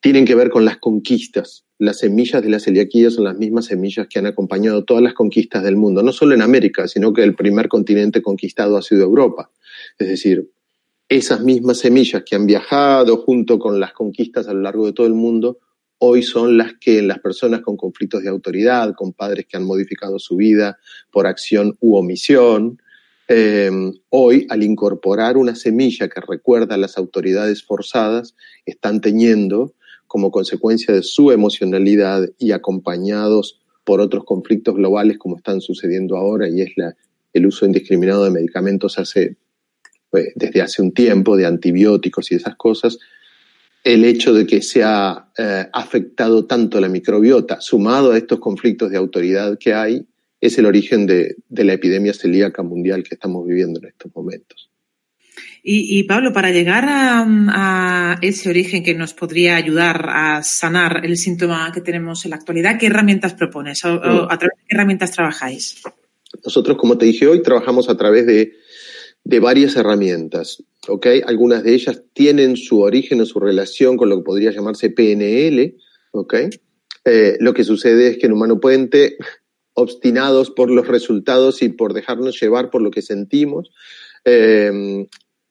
[0.00, 1.64] tienen que ver con las conquistas.
[1.78, 5.64] Las semillas de la celiaquía son las mismas semillas que han acompañado todas las conquistas
[5.64, 9.50] del mundo, no solo en América, sino que el primer continente conquistado ha sido Europa.
[9.98, 10.48] Es decir,
[11.08, 15.08] esas mismas semillas que han viajado junto con las conquistas a lo largo de todo
[15.08, 15.58] el mundo,
[15.98, 20.18] hoy son las que las personas con conflictos de autoridad, con padres que han modificado
[20.18, 20.78] su vida
[21.10, 22.80] por acción u omisión,
[23.28, 23.70] eh,
[24.10, 29.74] hoy al incorporar una semilla que recuerda a las autoridades forzadas, están teniendo
[30.06, 36.48] como consecuencia de su emocionalidad y acompañados por otros conflictos globales como están sucediendo ahora
[36.48, 36.96] y es la,
[37.32, 38.96] el uso indiscriminado de medicamentos
[40.10, 42.98] pues, desde hace un tiempo, de antibióticos y esas cosas,
[43.86, 48.90] el hecho de que se ha eh, afectado tanto la microbiota, sumado a estos conflictos
[48.90, 50.04] de autoridad que hay,
[50.40, 54.68] es el origen de, la epidemia celíaca mundial que estamos viviendo en estos momentos.
[55.68, 61.70] Y, Pablo, para llegar a, ese origen que nos podría ayudar a sanar el síntoma
[61.72, 63.84] que tenemos en la actualidad, ¿qué herramientas propones?
[63.84, 64.26] ¿O, mm.
[64.30, 65.82] ¿A través de qué herramientas trabajáis?
[66.44, 68.52] Nosotros, como te dije hoy, trabajamos a través de
[69.26, 70.62] de varias herramientas.
[70.86, 71.20] ¿okay?
[71.26, 75.74] Algunas de ellas tienen su origen o su relación con lo que podría llamarse PNL.
[76.12, 76.48] ¿okay?
[77.04, 79.16] Eh, lo que sucede es que en Humano Puente,
[79.74, 83.72] obstinados por los resultados y por dejarnos llevar por lo que sentimos,
[84.24, 85.08] eh,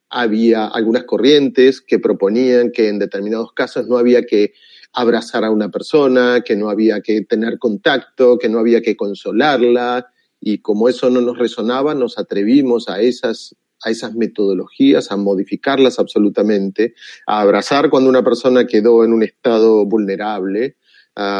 [0.10, 4.54] había algunas corrientes que proponían que en determinados casos no había que
[4.94, 10.08] abrazar a una persona, que no había que tener contacto, que no había que consolarla,
[10.40, 13.54] y como eso no nos resonaba, nos atrevimos a esas
[13.86, 16.96] a esas metodologías, a modificarlas absolutamente,
[17.28, 20.76] a abrazar cuando una persona quedó en un estado vulnerable.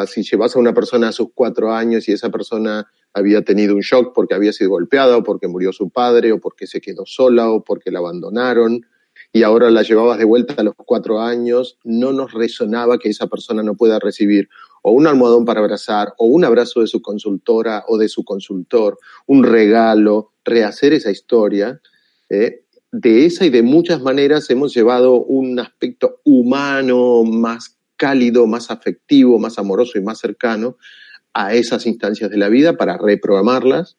[0.08, 3.82] si llevas a una persona a sus cuatro años y esa persona había tenido un
[3.82, 7.50] shock porque había sido golpeada o porque murió su padre o porque se quedó sola
[7.50, 8.86] o porque la abandonaron
[9.34, 13.28] y ahora la llevabas de vuelta a los cuatro años, no nos resonaba que esa
[13.28, 14.50] persona no pueda recibir
[14.82, 18.98] o un almohadón para abrazar o un abrazo de su consultora o de su consultor,
[19.26, 21.82] un regalo, rehacer esa historia
[22.30, 22.66] ¿eh?
[22.92, 29.38] de esa y de muchas maneras hemos llevado un aspecto humano más cálido, más afectivo,
[29.38, 30.78] más amoroso y más cercano
[31.34, 33.98] a esas instancias de la vida para reprogramarlas.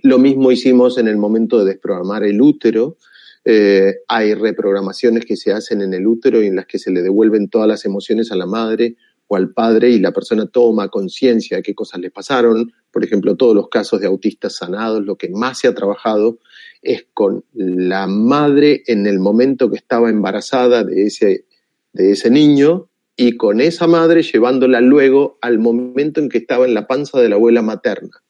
[0.00, 2.98] Lo mismo hicimos en el momento de desprogramar el útero.
[3.44, 7.00] Eh, hay reprogramaciones que se hacen en el útero y en las que se le
[7.00, 11.56] devuelven todas las emociones a la madre o al padre y la persona toma conciencia
[11.56, 12.72] de qué cosas le pasaron.
[12.90, 16.38] Por ejemplo, todos los casos de autistas sanados, lo que más se ha trabajado
[16.82, 21.44] es con la madre en el momento que estaba embarazada de ese,
[21.92, 26.74] de ese niño y con esa madre llevándola luego al momento en que estaba en
[26.74, 28.22] la panza de la abuela materna.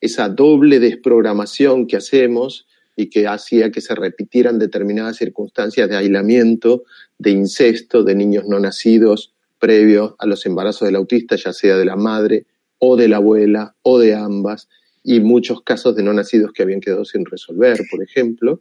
[0.00, 6.82] Esa doble desprogramación que hacemos y que hacía que se repitieran determinadas circunstancias de aislamiento,
[7.16, 11.84] de incesto, de niños no nacidos previos a los embarazos del autista, ya sea de
[11.84, 12.46] la madre
[12.78, 14.68] o de la abuela o de ambas,
[15.08, 18.60] y muchos casos de no nacidos que habían quedado sin resolver, por ejemplo.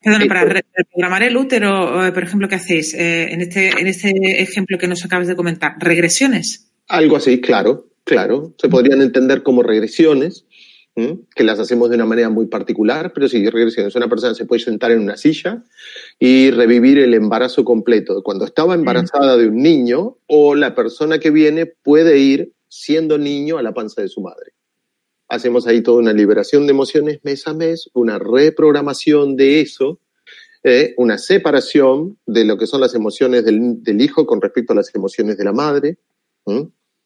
[0.00, 2.94] Perdón, para reprogramar el útero, eh, por ejemplo, ¿qué hacéis?
[2.94, 6.70] Eh, en, este, en este ejemplo que nos acabas de comentar, ¿regresiones?
[6.86, 8.54] Algo así, claro, claro.
[8.58, 10.46] Se podrían entender como regresiones,
[11.34, 13.94] que las hacemos de una manera muy particular, pero sí, regresiones.
[13.94, 15.64] Una persona se puede sentar en una silla
[16.18, 18.22] y revivir el embarazo completo.
[18.22, 23.58] Cuando estaba embarazada de un niño, o la persona que viene puede ir siendo niño
[23.58, 24.57] a la panza de su madre
[25.28, 30.00] hacemos ahí toda una liberación de emociones mes a mes, una reprogramación de eso,
[30.64, 34.94] eh, una separación de lo que son las emociones del, hijo con respecto a las
[34.94, 35.98] emociones de la madre,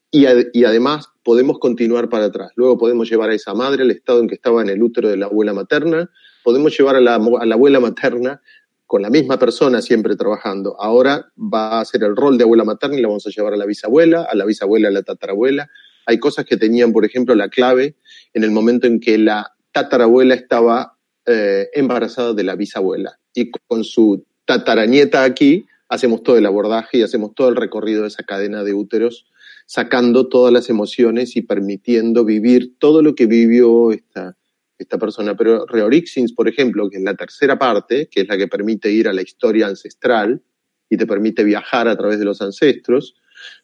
[0.09, 0.25] y,
[0.63, 2.51] además podemos continuar para atrás.
[2.55, 5.17] Luego podemos llevar a esa madre al estado en que estaba en el útero de
[5.17, 6.09] la abuela materna,
[6.43, 8.41] podemos llevar a la, a la abuela materna
[8.85, 10.79] con la misma persona siempre trabajando.
[10.79, 13.57] Ahora va a ser el rol de abuela materna y la vamos a llevar a
[13.57, 15.69] la bisabuela, a la bisabuela, a la tatarabuela,
[16.05, 17.95] hay cosas que tenían, por ejemplo, la clave
[18.33, 23.19] en el momento en que la tatarabuela estaba eh, embarazada de la bisabuela.
[23.33, 28.09] Y con su tataranieta aquí, hacemos todo el abordaje y hacemos todo el recorrido de
[28.09, 29.25] esa cadena de úteros,
[29.65, 34.35] sacando todas las emociones y permitiendo vivir todo lo que vivió esta,
[34.77, 35.35] esta persona.
[35.35, 39.07] Pero Reorixins, por ejemplo, que es la tercera parte, que es la que permite ir
[39.07, 40.41] a la historia ancestral
[40.89, 43.15] y te permite viajar a través de los ancestros,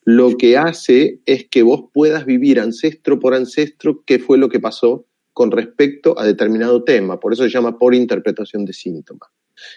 [0.03, 4.59] lo que hace es que vos puedas vivir ancestro por ancestro qué fue lo que
[4.59, 7.19] pasó con respecto a determinado tema.
[7.19, 9.30] Por eso se llama por interpretación de síntomas.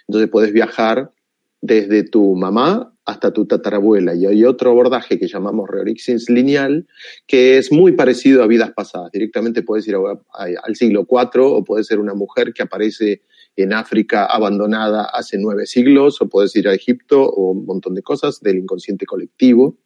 [0.09, 1.13] Entonces puedes viajar
[1.61, 4.15] desde tu mamá hasta tu tatarabuela.
[4.15, 6.87] Y hay otro abordaje que llamamos Reorixins lineal,
[7.27, 9.11] que es muy parecido a vidas pasadas.
[9.13, 13.23] Directamente puedes ir al siglo IV o puede ser una mujer que aparece
[13.57, 18.03] en África abandonada hace nueve siglos, o puedes ir a Egipto, o un montón de
[18.03, 19.77] cosas del inconsciente colectivo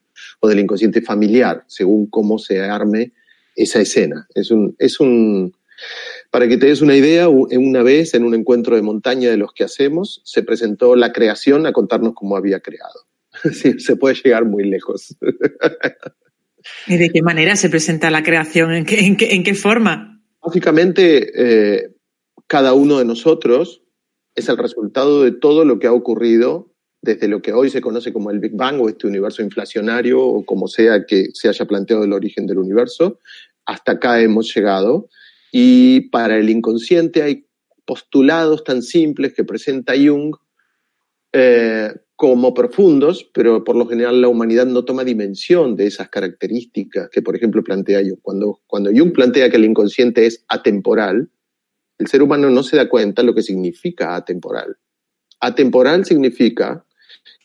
[0.40, 3.12] o del inconsciente familiar, según cómo se arme
[3.54, 4.26] esa escena.
[4.34, 5.54] Es un, es un,
[6.30, 9.52] para que te des una idea, una vez en un encuentro de montaña de los
[9.52, 13.06] que hacemos, se presentó la creación a contarnos cómo había creado.
[13.52, 15.14] Sí, se puede llegar muy lejos.
[16.86, 18.72] ¿Y de qué manera se presenta la creación?
[18.72, 20.22] ¿En qué, en qué, forma?
[20.40, 21.90] Básicamente, eh,
[22.46, 23.82] cada uno de nosotros
[24.34, 26.72] es el resultado de todo lo que ha ocurrido
[27.06, 30.44] desde lo que hoy se conoce como el Big Bang o este universo inflacionario o
[30.44, 33.20] como sea que se haya planteado el origen del universo.
[33.64, 35.08] Hasta acá hemos llegado
[35.52, 37.46] y para el inconsciente hay
[37.86, 40.34] postulados tan simples que presenta Jung
[41.32, 47.10] eh, como profundos, pero por lo general la humanidad no toma dimensión de esas características
[47.10, 48.20] que, por ejemplo, plantea Jung.
[48.22, 51.30] Cuando, cuando Jung plantea que el inconsciente es atemporal,
[51.98, 54.76] el ser humano no se da cuenta lo que significa atemporal.
[55.40, 56.85] Atemporal significa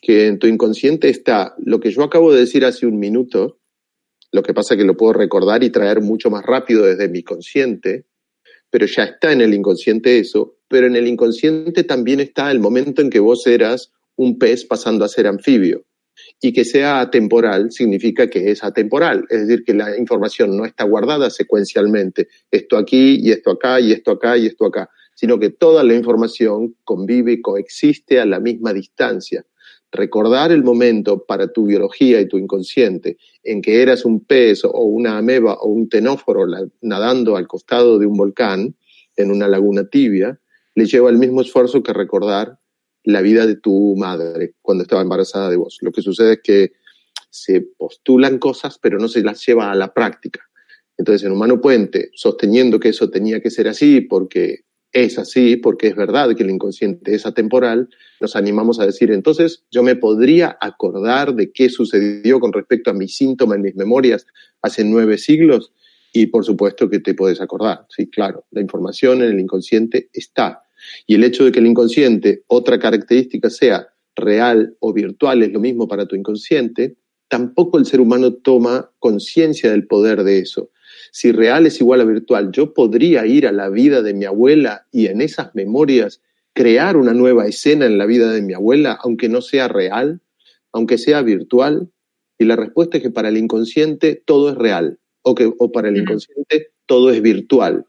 [0.02, 3.60] que en tu inconsciente está lo que yo acabo de decir hace un minuto,
[4.32, 7.22] lo que pasa es que lo puedo recordar y traer mucho más rápido desde mi
[7.22, 8.04] consciente,
[8.68, 13.00] pero ya está en el inconsciente eso, pero en el inconsciente también está el momento
[13.00, 15.84] en que vos eras un pez pasando a ser anfibio.
[16.40, 20.84] Y que sea atemporal significa que es atemporal, es decir, que la información no está
[20.84, 25.50] guardada secuencialmente, esto aquí y esto acá y esto acá y esto acá, sino que
[25.50, 29.44] toda la información convive y coexiste a la misma distancia.
[29.92, 34.80] Recordar el momento para tu biología y tu inconsciente en que eras un pez o
[34.80, 36.46] una ameba o un tenóforo
[36.80, 38.74] nadando al costado de un volcán
[39.16, 40.40] en una laguna tibia,
[40.74, 42.58] le lleva el mismo esfuerzo que recordar
[43.04, 45.78] la vida de tu madre cuando estaba embarazada de vos.
[45.82, 46.72] Lo que sucede es que
[47.28, 50.40] se postulan cosas, pero no se las lleva a la práctica.
[50.96, 55.88] Entonces, en Humano Puente, sosteniendo que eso tenía que ser así porque es así, porque
[55.88, 57.88] es verdad que el inconsciente es atemporal,
[58.20, 62.94] nos animamos a decir, entonces yo me podría acordar de qué sucedió con respecto a
[62.94, 64.26] mi síntoma en mis memorias
[64.60, 65.72] hace nueve siglos,
[66.12, 67.86] y por supuesto que te puedes acordar.
[67.88, 70.62] Sí, claro, la información en el inconsciente está.
[71.06, 75.60] Y el hecho de que el inconsciente, otra característica sea real o virtual, es lo
[75.60, 76.96] mismo para tu inconsciente,
[77.28, 80.70] tampoco el ser humano toma conciencia del poder de eso.
[81.14, 84.86] Si real es igual a virtual, yo podría ir a la vida de mi abuela
[84.90, 86.22] y en esas memorias
[86.54, 90.22] crear una nueva escena en la vida de mi abuela, aunque no sea real,
[90.72, 91.90] aunque sea virtual.
[92.38, 95.90] Y la respuesta es que para el inconsciente todo es real, o que o para
[95.90, 97.84] el inconsciente todo es virtual.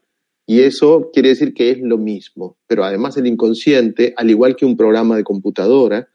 [0.46, 2.58] Y eso quiere decir que es lo mismo.
[2.66, 6.08] Pero además el inconsciente, al igual que un programa de computadora,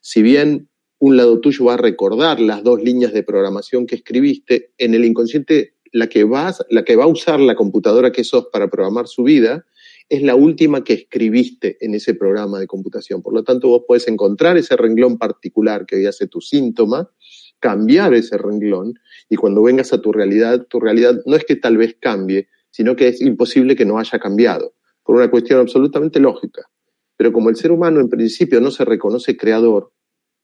[0.00, 4.72] si bien un lado tuyo va a recordar las dos líneas de programación que escribiste,
[4.78, 8.46] en el inconsciente la que, vas, la que va a usar la computadora que sos
[8.52, 9.64] para programar su vida
[10.08, 13.22] es la última que escribiste en ese programa de computación.
[13.22, 17.10] Por lo tanto, vos puedes encontrar ese renglón particular que hoy hace tu síntoma,
[17.58, 18.94] cambiar ese renglón
[19.28, 22.94] y cuando vengas a tu realidad, tu realidad no es que tal vez cambie, sino
[22.94, 26.62] que es imposible que no haya cambiado, por una cuestión absolutamente lógica.
[27.16, 29.92] Pero como el ser humano en principio no se reconoce creador,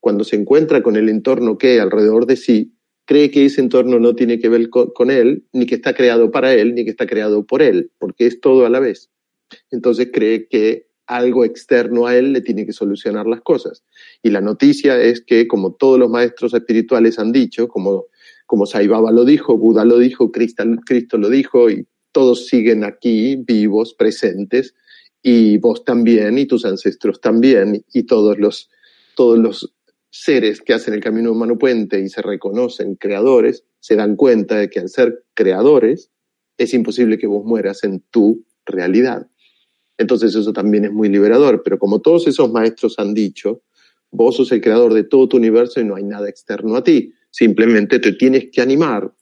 [0.01, 2.75] cuando se encuentra con el entorno que hay alrededor de sí,
[3.13, 6.55] cree que ese entorno no tiene que ver con, él, ni que está creado para
[6.55, 9.11] él, ni que está creado por él, porque es todo a la vez.
[9.71, 13.85] Entonces cree que algo externo a él le tiene que solucionar las cosas.
[14.23, 18.07] Y la noticia es que, como todos los maestros espirituales han dicho, como,
[18.47, 23.37] como Baba lo dijo, Buda lo dijo, Cristo, Cristo lo dijo, y todos siguen aquí
[23.37, 24.75] vivos, presentes,
[25.23, 28.71] y vos también, y tus ancestros también, y todos los,
[29.15, 29.75] todos los
[30.13, 34.69] seres que hacen el camino humano puente y se reconocen creadores, se dan cuenta de
[34.69, 36.11] que al ser creadores,
[36.59, 39.27] es imposible que vos mueras en tu realidad.
[39.97, 43.63] Entonces eso también es muy liberador, pero como todos esos maestros han dicho,
[44.11, 47.15] vos sos el creador de todo tu universo y no hay nada externo a ti.
[47.31, 49.15] Simplemente te tienes que animar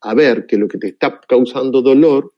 [0.00, 2.32] a ver que lo que te está causando dolor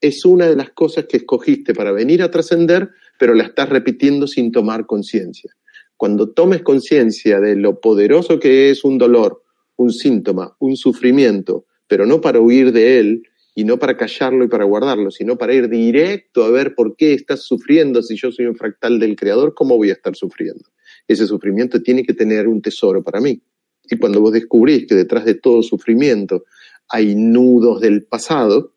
[0.00, 4.28] es una de las cosas que escogiste para venir a trascender, pero la estás repitiendo
[4.28, 5.52] sin tomar conciencia.
[5.98, 9.42] Cuando tomes conciencia de lo poderoso que es un dolor,
[9.74, 13.24] un síntoma, un sufrimiento, pero no para huir de él
[13.56, 17.14] y no para callarlo y para guardarlo, sino para ir directo a ver por qué
[17.14, 18.00] estás sufriendo.
[18.04, 20.62] Si yo soy un fractal del Creador, ¿cómo voy a estar sufriendo?
[21.08, 23.42] Ese sufrimiento tiene que tener un tesoro para mí.
[23.90, 26.44] Y cuando vos descubrís que detrás de todo sufrimiento
[26.88, 28.72] hay nudos del pasado,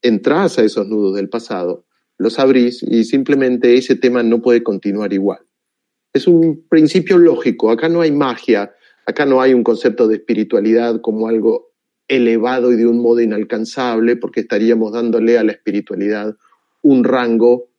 [0.00, 1.84] entras a esos nudos del pasado,
[2.16, 5.40] los abrís y simplemente ese tema no puede continuar igual.
[6.12, 8.74] Es un principio lógico, acá no hay magia,
[9.06, 11.70] acá no hay un concepto de espiritualidad como algo
[12.08, 16.36] elevado y de un modo inalcanzable, porque estaríamos dándole a la espiritualidad
[16.82, 17.70] un rango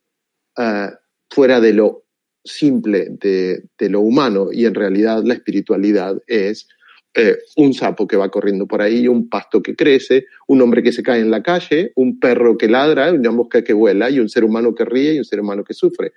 [0.58, 0.96] uh,
[1.30, 2.06] fuera de lo
[2.44, 6.68] simple, de, de lo humano, y en realidad la espiritualidad es
[7.14, 10.94] eh, un sapo que va corriendo por ahí, un pasto que crece, un hombre que
[10.94, 14.30] se cae en la calle, un perro que ladra, una mosca que vuela y un
[14.30, 16.14] ser humano que ríe y un ser humano que sufre.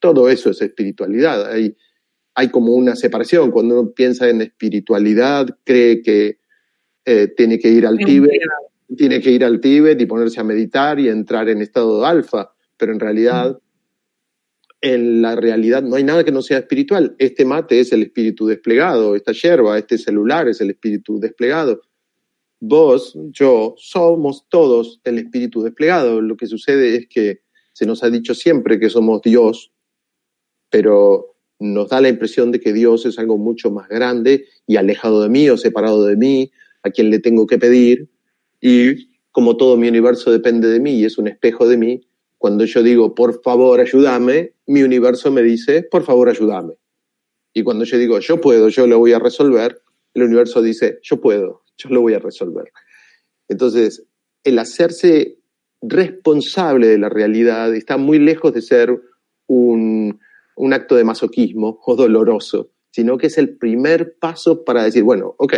[0.00, 1.52] Todo eso es espiritualidad.
[1.52, 1.76] Hay,
[2.34, 3.52] hay como una separación.
[3.52, 6.38] Cuando uno piensa en espiritualidad, cree que
[7.04, 8.40] eh, tiene que ir al Tíbet,
[8.96, 12.52] tiene que ir al Tíbet y ponerse a meditar y entrar en estado de alfa,
[12.76, 13.60] pero en realidad
[14.80, 17.14] en la realidad no hay nada que no sea espiritual.
[17.18, 21.82] Este mate es el espíritu desplegado, esta yerba, este celular es el espíritu desplegado.
[22.60, 26.20] Vos, yo, somos todos el espíritu desplegado.
[26.20, 27.40] Lo que sucede es que
[27.72, 29.72] se nos ha dicho siempre que somos Dios,
[30.70, 35.22] pero nos da la impresión de que Dios es algo mucho más grande y alejado
[35.22, 36.50] de mí o separado de mí,
[36.82, 38.08] a quien le tengo que pedir.
[38.60, 42.00] Y como todo mi universo depende de mí y es un espejo de mí,
[42.38, 46.74] cuando yo digo, por favor, ayúdame, mi universo me dice, por favor, ayúdame.
[47.52, 49.82] Y cuando yo digo, yo puedo, yo lo voy a resolver,
[50.14, 52.72] el universo dice, yo puedo, yo lo voy a resolver.
[53.48, 54.04] Entonces,
[54.44, 55.36] el hacerse
[55.82, 58.98] responsable de la realidad está muy lejos de ser
[59.46, 60.18] un,
[60.60, 65.34] un acto de masoquismo o doloroso, sino que es el primer paso para decir, bueno,
[65.38, 65.54] ok,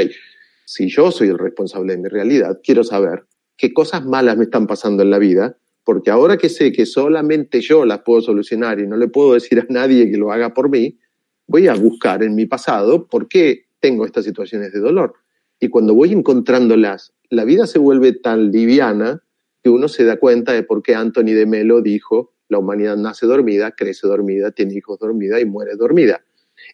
[0.64, 3.24] si yo soy el responsable de mi realidad, quiero saber
[3.57, 7.61] qué cosas malas me están pasando en la vida porque ahora que sé que solamente
[7.61, 10.68] yo las puedo solucionar y no le puedo decir a nadie que lo haga por
[10.70, 10.98] mí,
[11.46, 15.14] voy a buscar en mi pasado por qué tengo estas situaciones de dolor.
[15.59, 19.22] Y cuando voy encontrándolas, la vida se vuelve tan liviana
[19.62, 23.26] que uno se da cuenta de por qué Anthony de Melo dijo, la humanidad nace
[23.26, 26.22] dormida, crece dormida, tiene hijos dormida y muere dormida.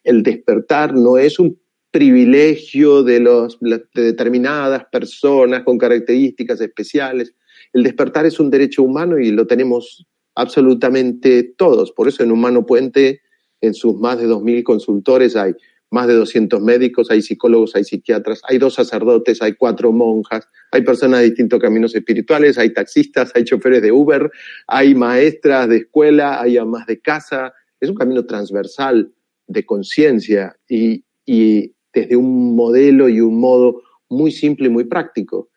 [0.03, 1.59] El despertar no es un
[1.91, 7.33] privilegio de, los, de determinadas personas con características especiales,
[7.73, 10.05] el despertar es un derecho humano y lo tenemos
[10.35, 11.91] absolutamente todos.
[11.91, 13.21] Por eso en Humano Puente,
[13.61, 15.53] en sus más de 2.000 consultores, hay
[15.91, 20.83] más de 200 médicos, hay psicólogos, hay psiquiatras, hay dos sacerdotes, hay cuatro monjas, hay
[20.83, 24.29] personas de distintos caminos espirituales, hay taxistas, hay choferes de Uber,
[24.67, 27.53] hay maestras de escuela, hay amas de casa.
[27.79, 29.11] Es un camino transversal
[29.47, 35.49] de conciencia y, y desde un modelo y un modo muy simple y muy práctico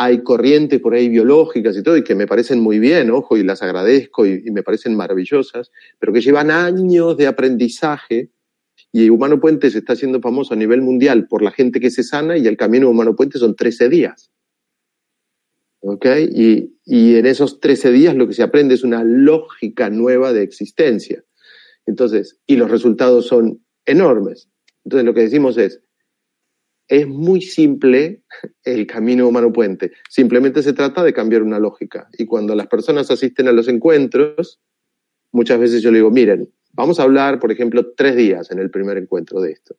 [0.00, 3.42] hay corrientes por ahí biológicas y todo, y que me parecen muy bien, ojo, y
[3.42, 8.30] las agradezco y, me parecen maravillosas, pero que llevan años de aprendizaje.
[8.92, 12.02] Y Humano Puente se está haciendo famoso a nivel mundial por la gente que se
[12.02, 14.30] sana y el camino Humano Puente son 13 días.
[15.80, 16.06] ¿Ok?
[16.30, 20.42] Y, y en esos 13 días lo que se aprende es una lógica nueva de
[20.42, 21.22] existencia.
[21.86, 24.48] Entonces, y los resultados son enormes.
[24.84, 25.82] Entonces lo que decimos es,
[26.88, 28.22] es muy simple
[28.64, 29.92] el camino humano puente.
[30.08, 32.08] Simplemente se trata de cambiar una lógica.
[32.16, 34.60] Y cuando las personas asisten a los encuentros,
[35.30, 38.70] muchas veces yo le digo, miren, vamos a hablar, por ejemplo, tres días en el
[38.70, 39.76] primer encuentro de esto.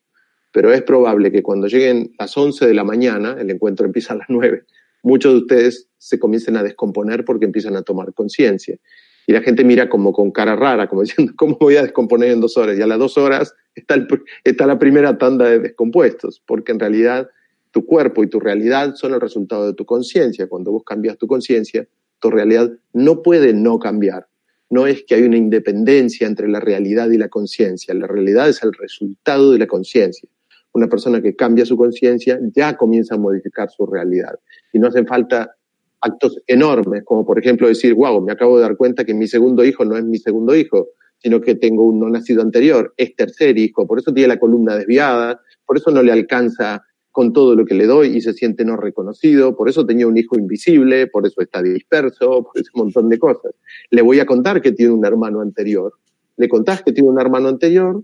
[0.51, 4.17] Pero es probable que cuando lleguen las 11 de la mañana, el encuentro empieza a
[4.17, 4.63] las 9,
[5.03, 8.77] muchos de ustedes se comiencen a descomponer porque empiezan a tomar conciencia.
[9.25, 12.41] Y la gente mira como con cara rara, como diciendo, ¿cómo voy a descomponer en
[12.41, 12.77] dos horas?
[12.77, 17.29] Y a las dos horas está, la primera tanda de descompuestos, porque en realidad
[17.71, 20.47] tu cuerpo y tu realidad son el resultado de tu conciencia.
[20.47, 21.87] Cuando vos cambias tu conciencia,
[22.19, 24.27] tu realidad no puede no cambiar.
[24.69, 27.93] No es que hay una independencia entre la realidad y la conciencia.
[27.93, 30.29] La realidad es el resultado de la conciencia.
[30.73, 34.39] Una persona que cambia su conciencia ya comienza a modificar su realidad.
[34.71, 35.55] Y no hacen falta
[36.01, 39.65] actos enormes, como por ejemplo decir, wow, me acabo de dar cuenta que mi segundo
[39.65, 43.57] hijo no es mi segundo hijo, sino que tengo un no nacido anterior, es tercer
[43.57, 47.65] hijo, por eso tiene la columna desviada, por eso no le alcanza con todo lo
[47.65, 51.25] que le doy y se siente no reconocido, por eso tenía un hijo invisible, por
[51.25, 53.53] eso está disperso, por ese montón de cosas.
[53.89, 55.93] Le voy a contar que tiene un hermano anterior.
[56.37, 58.03] Le contás que tiene un hermano anterior,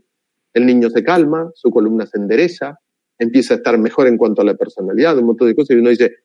[0.54, 2.80] el niño se calma, su columna se endereza,
[3.20, 5.90] empieza a estar mejor en cuanto a la personalidad, un montón de cosas, y uno
[5.90, 6.16] dice,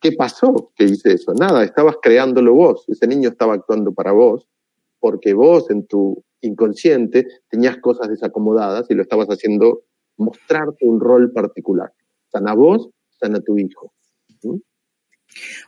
[0.00, 1.32] ¿qué pasó que hice eso?
[1.34, 4.46] Nada, estabas creándolo vos, ese niño estaba actuando para vos,
[4.98, 9.82] porque vos en tu inconsciente tenías cosas desacomodadas y lo estabas haciendo
[10.20, 11.92] mostrarte un rol particular.
[12.30, 13.92] Sana vos, sana tu hijo.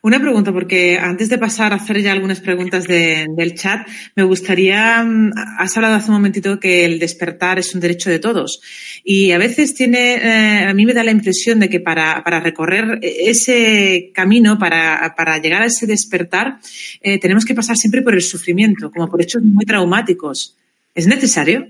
[0.03, 3.87] Una pregunta, porque antes de pasar a hacer ya algunas preguntas del chat,
[4.17, 8.19] me gustaría, mm, has hablado hace un momentito que el despertar es un derecho de
[8.19, 8.61] todos
[9.05, 12.99] y a veces tiene, eh, a mí me da la impresión de que para, recorrer
[13.03, 16.59] ese camino, para, llegar a ese despertar,
[17.01, 20.57] eh, tenemos que pasar siempre por el sufrimiento, como por hechos muy traumáticos.
[20.95, 21.69] ¿Es necesario?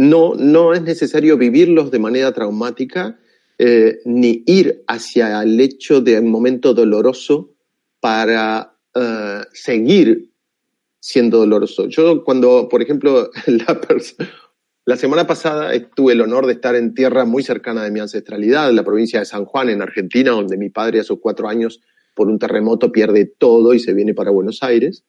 [0.00, 3.20] No, no es necesario vivirlos de manera traumática
[3.58, 7.50] eh, ni ir hacia el hecho de un momento doloroso
[8.00, 10.30] para eh, seguir
[10.98, 11.86] siendo doloroso.
[11.86, 13.78] Yo cuando, por ejemplo, la,
[14.86, 18.70] la semana pasada tuve el honor de estar en tierra muy cercana de mi ancestralidad,
[18.70, 21.82] en la provincia de San Juan, en Argentina, donde mi padre a sus cuatro años
[22.14, 25.04] por un terremoto pierde todo y se viene para Buenos Aires.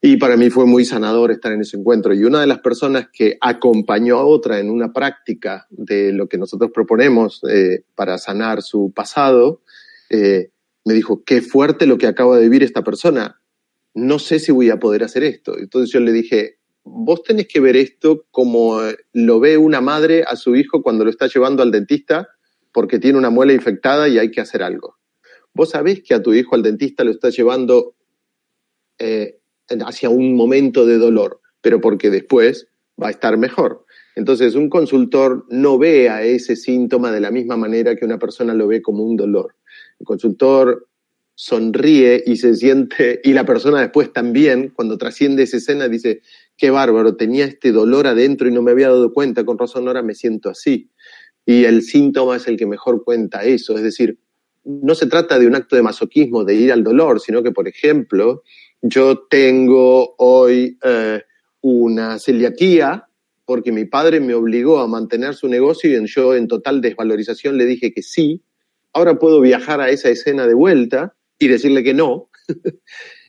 [0.00, 2.14] Y para mí fue muy sanador estar en ese encuentro.
[2.14, 6.38] Y una de las personas que acompañó a otra en una práctica de lo que
[6.38, 9.62] nosotros proponemos eh, para sanar su pasado,
[10.10, 10.50] eh,
[10.84, 13.40] me dijo, qué fuerte lo que acaba de vivir esta persona.
[13.94, 15.58] No sé si voy a poder hacer esto.
[15.58, 18.80] Entonces yo le dije, vos tenés que ver esto como
[19.12, 22.28] lo ve una madre a su hijo cuando lo está llevando al dentista
[22.76, 24.98] porque tiene una muela infectada y hay que hacer algo.
[25.54, 27.94] Vos sabés que a tu hijo al dentista lo está llevando
[28.98, 29.38] eh,
[29.84, 32.68] hacia un momento de dolor, pero porque después
[33.00, 33.84] va a estar mejor.
[34.14, 38.54] Entonces, un consultor no ve a ese síntoma de la misma manera que una persona
[38.54, 39.54] lo ve como un dolor.
[40.00, 40.88] El consultor
[41.34, 46.22] sonríe y se siente, y la persona después también, cuando trasciende esa escena, dice,
[46.56, 50.02] qué bárbaro, tenía este dolor adentro y no me había dado cuenta, con razón ahora
[50.02, 50.90] me siento así.
[51.44, 54.18] Y el síntoma es el que mejor cuenta eso, es decir,
[54.64, 57.68] no se trata de un acto de masoquismo, de ir al dolor, sino que, por
[57.68, 58.42] ejemplo,
[58.88, 61.22] yo tengo hoy eh,
[61.60, 63.08] una celiaquía
[63.44, 67.64] porque mi padre me obligó a mantener su negocio y yo en total desvalorización le
[67.64, 68.42] dije que sí.
[68.92, 72.28] Ahora puedo viajar a esa escena de vuelta y decirle que no.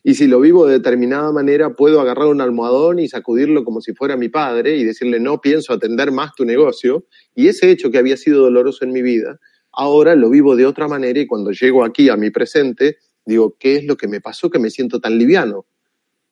[0.04, 3.94] y si lo vivo de determinada manera, puedo agarrar un almohadón y sacudirlo como si
[3.94, 7.06] fuera mi padre y decirle no pienso atender más tu negocio.
[7.36, 9.40] Y ese hecho que había sido doloroso en mi vida,
[9.72, 12.98] ahora lo vivo de otra manera y cuando llego aquí a mi presente,
[13.28, 15.66] Digo, ¿qué es lo que me pasó que me siento tan liviano?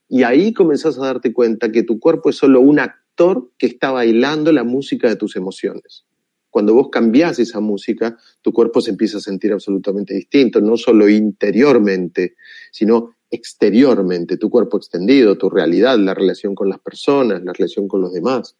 [0.07, 3.91] Y ahí comenzás a darte cuenta que tu cuerpo es solo un actor que está
[3.91, 6.05] bailando la música de tus emociones.
[6.49, 11.09] Cuando vos cambiás esa música, tu cuerpo se empieza a sentir absolutamente distinto, no solo
[11.09, 12.35] interiormente,
[12.71, 17.99] sino exteriormente, tu cuerpo extendido, tu realidad, la relación con las personas, la relación con
[17.99, 18.55] los demás.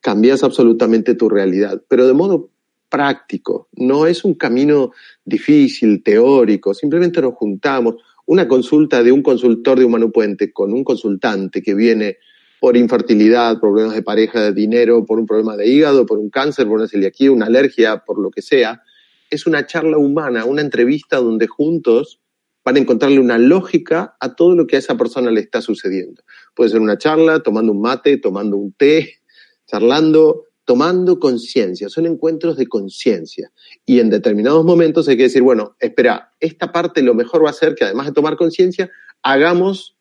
[0.00, 2.50] Cambias absolutamente tu realidad, pero de modo
[2.94, 4.92] práctico, no es un camino
[5.24, 7.96] difícil, teórico, simplemente nos juntamos.
[8.26, 12.18] Una consulta de un consultor de Humano Puente con un consultante que viene
[12.60, 16.68] por infertilidad, problemas de pareja, de dinero, por un problema de hígado, por un cáncer,
[16.68, 18.80] por una celiaquía, una alergia, por lo que sea,
[19.28, 22.20] es una charla humana, una entrevista donde juntos
[22.64, 26.22] van a encontrarle una lógica a todo lo que a esa persona le está sucediendo.
[26.54, 29.16] Puede ser una charla, tomando un mate, tomando un té,
[29.66, 33.52] charlando, tomando conciencia, son encuentros de conciencia.
[33.84, 37.54] Y en determinados momentos hay que decir, bueno, espera, esta parte lo mejor va a
[37.54, 38.90] ser que además de tomar conciencia,
[39.22, 39.96] hagamos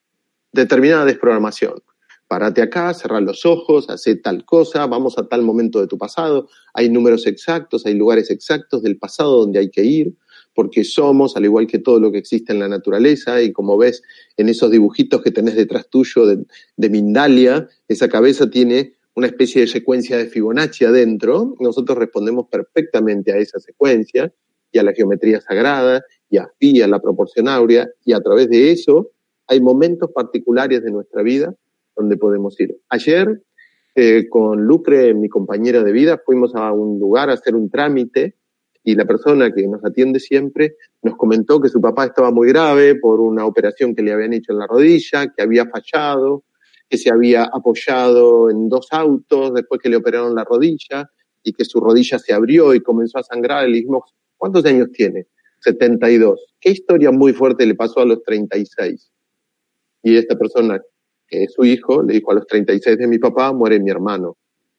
[0.51, 1.81] determinada desprogramación.
[2.27, 6.47] Párate acá, cerrar los ojos, hacer tal cosa, vamos a tal momento de tu pasado.
[6.73, 10.15] Hay números exactos, hay lugares exactos del pasado donde hay que ir,
[10.55, 14.01] porque somos, al igual que todo lo que existe en la naturaleza, y como ves
[14.37, 16.45] en esos dibujitos que tenés detrás tuyo de,
[16.77, 23.31] de Mindalia, esa cabeza tiene una especie de secuencia de Fibonacci adentro, nosotros respondemos perfectamente
[23.31, 24.33] a esa secuencia
[24.71, 26.49] y a la geometría sagrada y a
[26.83, 29.11] a la proporción áurea, y a través de eso
[29.47, 31.53] hay momentos particulares de nuestra vida
[31.95, 32.75] donde podemos ir.
[32.89, 33.43] Ayer,
[33.93, 38.35] eh, con Lucre, mi compañera de vida, fuimos a un lugar a hacer un trámite
[38.83, 42.95] y la persona que nos atiende siempre nos comentó que su papá estaba muy grave
[42.95, 46.43] por una operación que le habían hecho en la rodilla, que había fallado,
[46.93, 51.09] que se había apoyado en dos autos después que le operaron la rodilla
[51.41, 53.67] y que su rodilla se abrió y comenzó a sangrar.
[53.67, 55.25] Le dijimos, ¿cuántos años tiene?
[55.61, 56.53] 72.
[56.61, 59.11] ¿Qué historia muy fuerte le pasó a los 36?
[60.03, 60.79] Y esta persona,
[61.27, 64.37] que es su hijo, le dijo, a los 36 de mi papá muere mi hermano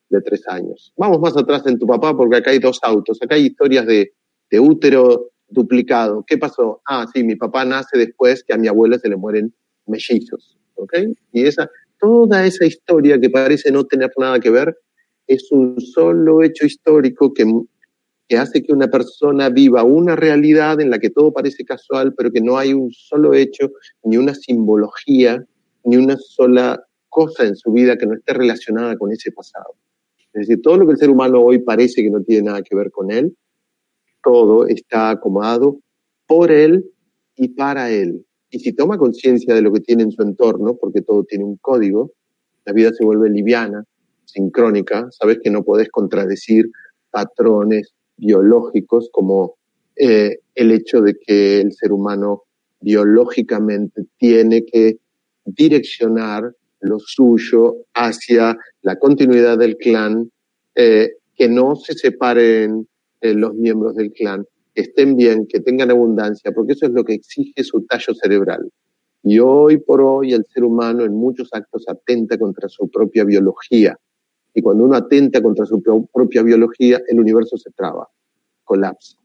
[0.08, 0.92] de tres años.
[0.96, 4.12] Vamos más atrás en tu papá porque acá hay dos autos, acá hay historias de,
[4.52, 6.24] de útero duplicado.
[6.24, 6.80] ¿Qué pasó?
[6.86, 9.52] Ah, sí, mi papá nace después que a mi abuela se le mueren
[9.86, 10.56] mellizos.
[10.76, 10.92] ¿Ok?
[11.32, 11.70] Y esa,
[12.04, 14.76] toda esa historia que parece no tener nada que ver
[15.26, 17.46] es un solo hecho histórico que,
[18.28, 22.30] que hace que una persona viva una realidad en la que todo parece casual, pero
[22.30, 23.70] que no hay un solo hecho,
[24.02, 25.42] ni una simbología,
[25.84, 29.74] ni una sola cosa en su vida que no esté relacionada con ese pasado.
[30.34, 32.76] Es decir, todo lo que el ser humano hoy parece que no tiene nada que
[32.76, 33.34] ver con él,
[34.22, 35.78] todo está acomodado
[36.26, 36.84] por él
[37.34, 38.26] y para él.
[38.54, 41.56] Y si toma conciencia de lo que tiene en su entorno, porque todo tiene un
[41.56, 42.12] código,
[42.64, 43.82] la vida se vuelve liviana,
[44.26, 46.70] sincrónica, sabes que no podés contradecir
[47.10, 49.56] patrones biológicos como
[49.96, 52.44] eh, el hecho de que el ser humano
[52.80, 54.98] biológicamente tiene que
[55.44, 60.30] direccionar lo suyo hacia la continuidad del clan,
[60.76, 62.86] eh, que no se separen
[63.20, 67.14] eh, los miembros del clan, estén bien, que tengan abundancia, porque eso es lo que
[67.14, 68.70] exige su tallo cerebral.
[69.22, 73.98] Y hoy por hoy el ser humano en muchos actos atenta contra su propia biología.
[74.52, 78.08] Y cuando uno atenta contra su propia biología, el universo se traba,
[78.64, 79.16] colapsa.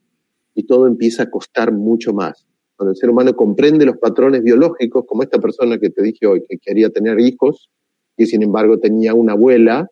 [0.56, 2.48] Y todo empieza a costar mucho más.
[2.76, 6.44] Cuando el ser humano comprende los patrones biológicos, como esta persona que te dije hoy,
[6.48, 7.70] que quería tener hijos,
[8.16, 9.90] y sin embargo tenía una abuela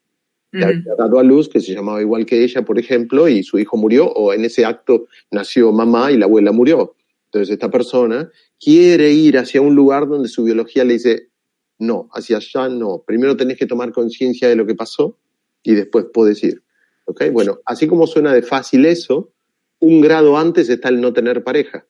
[0.51, 3.59] que había dado a luz, que se llamaba igual que ella, por ejemplo, y su
[3.59, 6.95] hijo murió, o en ese acto nació mamá y la abuela murió.
[7.25, 11.29] Entonces esta persona quiere ir hacia un lugar donde su biología le dice,
[11.77, 13.03] no, hacia allá no.
[13.05, 15.17] Primero tenés que tomar conciencia de lo que pasó
[15.63, 16.63] y después puedes ir.
[17.05, 17.25] ¿Ok?
[17.31, 19.31] Bueno, así como suena de fácil eso,
[19.79, 21.85] un grado antes está el no tener pareja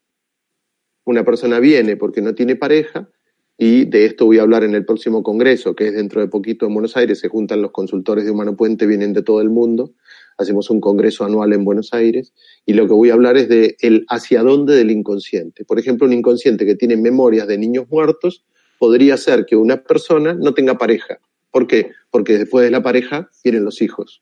[1.07, 3.09] una persona viene porque no tiene pareja,
[3.57, 6.67] y de esto voy a hablar en el próximo congreso, que es dentro de poquito
[6.67, 9.93] en Buenos Aires, se juntan los consultores de Humano Puente, vienen de todo el mundo,
[10.37, 12.33] hacemos un congreso anual en Buenos Aires,
[12.67, 15.65] y lo que voy a hablar es de el hacia dónde del inconsciente.
[15.65, 18.45] Por ejemplo, un inconsciente que tiene memorias de niños muertos
[18.77, 21.19] podría ser que una persona no tenga pareja.
[21.49, 21.91] ¿Por qué?
[22.11, 24.21] Porque después de la pareja vienen los hijos.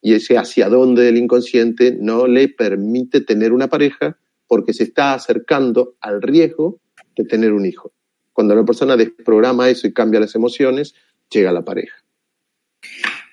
[0.00, 5.14] Y ese hacia dónde del inconsciente no le permite tener una pareja porque se está
[5.14, 6.78] acercando al riesgo
[7.16, 7.95] de tener un hijo.
[8.36, 10.94] Cuando la persona desprograma eso y cambia las emociones,
[11.30, 11.96] llega la pareja.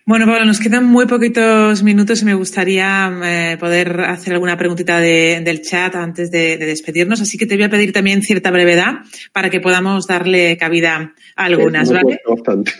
[0.05, 5.01] Bueno, Pablo, nos quedan muy poquitos minutos y me gustaría eh, poder hacer alguna preguntita
[5.01, 8.99] del chat antes de, despedirnos, así que te voy a pedir también cierta brevedad
[9.33, 12.21] para que podamos darle cabida a algunas, ¿vale?
[12.25, 12.71] Bastante.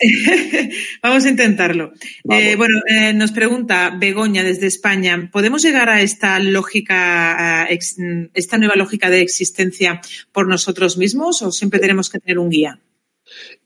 [1.02, 1.92] Vamos a intentarlo.
[2.30, 8.76] Eh, bueno, eh, nos pregunta Begoña desde España, ¿podemos llegar a esta lógica, esta nueva
[8.76, 10.00] lógica de existencia
[10.32, 12.80] por nosotros mismos o siempre tenemos que tener un guía?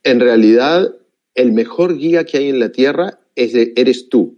[0.03, 0.95] En realidad,
[1.35, 4.37] el mejor guía que hay en la Tierra es eres tú,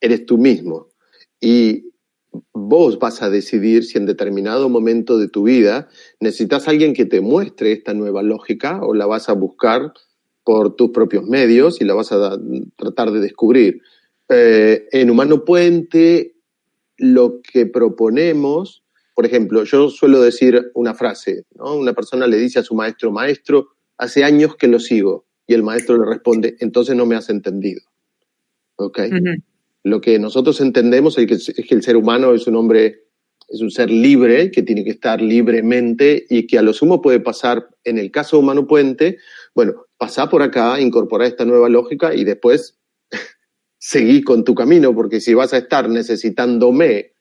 [0.00, 0.88] eres tú mismo.
[1.40, 1.90] Y
[2.52, 5.88] vos vas a decidir si en determinado momento de tu vida
[6.20, 9.92] necesitas a alguien que te muestre esta nueva lógica o la vas a buscar
[10.50, 12.36] por tus propios medios y la vas a
[12.74, 13.82] tratar de descubrir.
[14.28, 16.34] Eh, en Humano Puente,
[16.96, 18.82] lo que proponemos,
[19.14, 21.76] por ejemplo, yo suelo decir una frase, ¿no?
[21.76, 25.62] Una persona le dice a su maestro, maestro, hace años que lo sigo, y el
[25.62, 27.82] maestro le responde, entonces no me has entendido.
[28.74, 29.02] ¿Ok?
[29.84, 33.04] Lo que nosotros entendemos es que, es que el ser humano es un hombre
[33.48, 37.20] es un ser libre que tiene que estar libremente y que a lo sumo puede
[37.20, 39.18] pasar, en el caso humano puente,
[39.54, 42.78] bueno, pasar por acá, incorporar esta nueva lógica y después
[43.78, 47.12] seguir con tu camino, porque si vas a estar necesitándome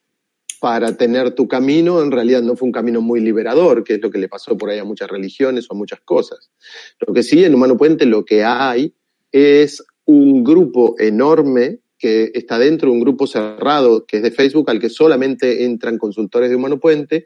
[0.62, 4.10] para tener tu camino, en realidad no fue un camino muy liberador, que es lo
[4.10, 6.52] que le pasó por ahí a muchas religiones o a muchas cosas.
[7.06, 8.96] Lo que sí, en Humano Puente lo que hay
[9.34, 14.70] es un grupo enorme que está dentro de un grupo cerrado que es de Facebook
[14.70, 17.26] al que solamente entran consultores de Humano Puente,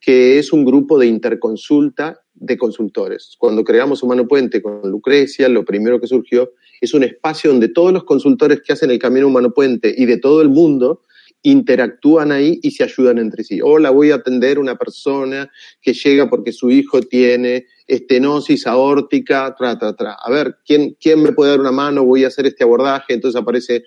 [0.00, 3.34] que es un grupo de interconsulta de consultores.
[3.38, 7.92] Cuando creamos Humano Puente con Lucrecia, lo primero que surgió es un espacio donde todos
[7.92, 11.02] los consultores que hacen el Camino Humano Puente y de todo el mundo
[11.42, 13.60] interactúan ahí y se ayudan entre sí.
[13.62, 19.78] Hola, voy a atender una persona que llega porque su hijo tiene estenosis aórtica, tra,
[19.78, 20.14] tra, tra.
[20.14, 22.04] A ver, ¿quién, ¿quién me puede dar una mano?
[22.04, 23.14] Voy a hacer este abordaje.
[23.14, 23.84] Entonces aparece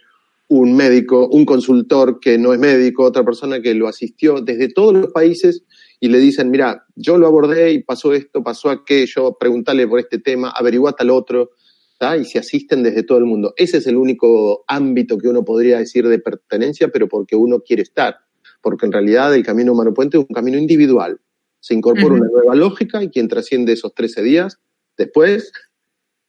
[0.48, 4.94] un médico, un consultor que no es médico, otra persona que lo asistió desde todos
[4.94, 5.64] los países
[6.04, 10.18] y le dicen, mira, yo lo abordé y pasó esto, pasó aquello, pregúntale por este
[10.18, 11.52] tema, averigua tal otro,
[12.20, 13.54] y se asisten desde todo el mundo.
[13.56, 17.84] Ese es el único ámbito que uno podría decir de pertenencia, pero porque uno quiere
[17.84, 18.18] estar,
[18.62, 21.22] porque en realidad el camino humano puente es un camino individual.
[21.60, 24.58] Se incorpora una nueva lógica y quien trasciende esos 13 días,
[24.98, 25.52] después,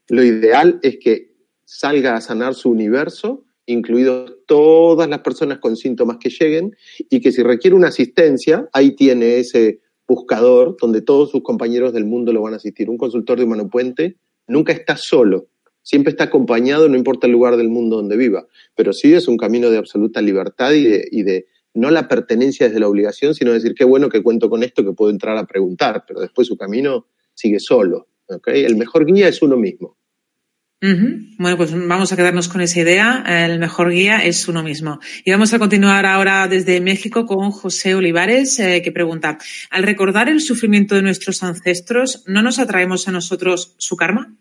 [0.08, 1.32] lo ideal es que
[1.64, 6.76] salga a sanar su universo incluidos todas las personas con síntomas que lleguen,
[7.10, 12.04] y que si requiere una asistencia, ahí tiene ese buscador donde todos sus compañeros del
[12.04, 12.90] mundo lo van a asistir.
[12.90, 15.48] Un consultor de Humano Puente nunca está solo,
[15.82, 19.36] siempre está acompañado, no importa el lugar del mundo donde viva, pero sí es un
[19.36, 23.52] camino de absoluta libertad y de, y de no la pertenencia desde la obligación, sino
[23.52, 26.56] decir, qué bueno que cuento con esto, que puedo entrar a preguntar, pero después su
[26.56, 28.08] camino sigue solo.
[28.46, 29.96] El mejor guía es uno mismo.
[31.38, 33.22] Bueno, pues vamos a quedarnos con esa idea.
[33.46, 34.98] El mejor guía es uno mismo.
[35.24, 39.38] Y vamos a continuar ahora desde México con José Olivares, eh, que pregunta,
[39.70, 44.34] al recordar el sufrimiento de nuestros ancestros, ¿no nos atraemos a nosotros su karma?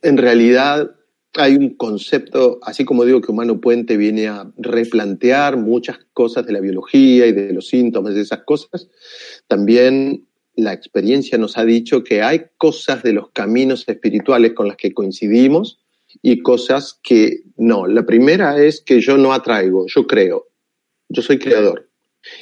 [0.00, 0.92] En realidad
[1.34, 6.52] hay un concepto, así como digo que Humano Puente viene a replantear muchas cosas de
[6.52, 8.88] la biología y de los síntomas de esas cosas,
[9.48, 10.27] también
[10.58, 14.92] la experiencia nos ha dicho que hay cosas de los caminos espirituales con las que
[14.92, 15.78] coincidimos
[16.20, 17.86] y cosas que no.
[17.86, 20.48] La primera es que yo no atraigo, yo creo.
[21.08, 21.88] Yo soy creador.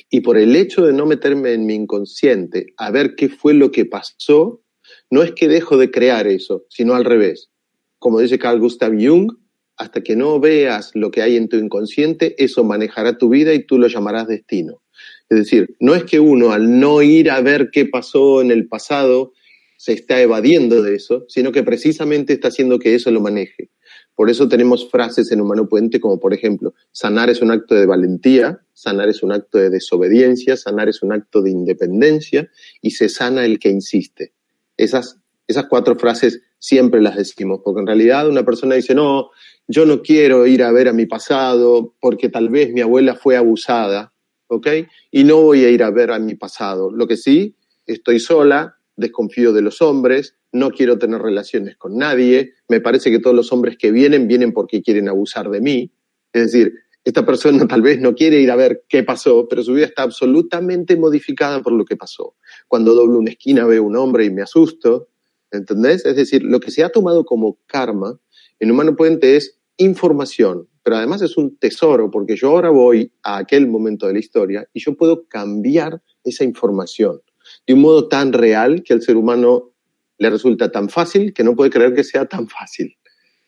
[0.09, 3.71] Y por el hecho de no meterme en mi inconsciente a ver qué fue lo
[3.71, 4.63] que pasó,
[5.11, 7.51] no es que dejo de crear eso, sino al revés.
[7.99, 9.31] Como dice Carl Gustav Jung,
[9.77, 13.63] hasta que no veas lo que hay en tu inconsciente, eso manejará tu vida y
[13.63, 14.81] tú lo llamarás destino.
[15.29, 18.69] Es decir, no es que uno al no ir a ver qué pasó en el
[18.69, 19.33] pasado
[19.77, 23.71] se está evadiendo de eso, sino que precisamente está haciendo que eso lo maneje.
[24.15, 27.85] Por eso tenemos frases en Humano Puente como, por ejemplo, sanar es un acto de
[27.85, 32.51] valentía, sanar es un acto de desobediencia, sanar es un acto de independencia
[32.81, 34.33] y se sana el que insiste.
[34.79, 39.31] Esas, esas cuatro frases siempre las decimos, porque en realidad una persona dice, no,
[39.69, 43.37] yo no quiero ir a ver a mi pasado porque tal vez mi abuela fue
[43.37, 44.15] abusada,
[44.49, 44.67] ¿ok?
[45.11, 46.91] Y no voy a ir a ver a mi pasado.
[46.91, 52.55] Lo que sí, estoy sola, desconfío de los hombres, no quiero tener relaciones con nadie,
[52.69, 55.93] me parece que todos los hombres que vienen vienen porque quieren abusar de mí.
[56.33, 56.75] Es decir,
[57.05, 60.03] esta persona tal vez no quiere ir a ver qué pasó, pero su vida está
[60.03, 62.35] absolutamente modificada por lo que pasó.
[62.69, 65.09] Cuando doblo una esquina veo un hombre y me asusto,
[65.51, 66.05] ¿entendés?
[66.05, 68.19] Es decir, lo que se ha tomado como karma
[68.59, 73.39] en Humano Puente es información, pero además es un tesoro, porque yo ahora voy a
[73.39, 77.21] aquel momento de la historia y yo puedo cambiar esa información
[77.67, 79.73] de un modo tan real que al ser humano
[80.19, 82.97] le resulta tan fácil que no puede creer que sea tan fácil.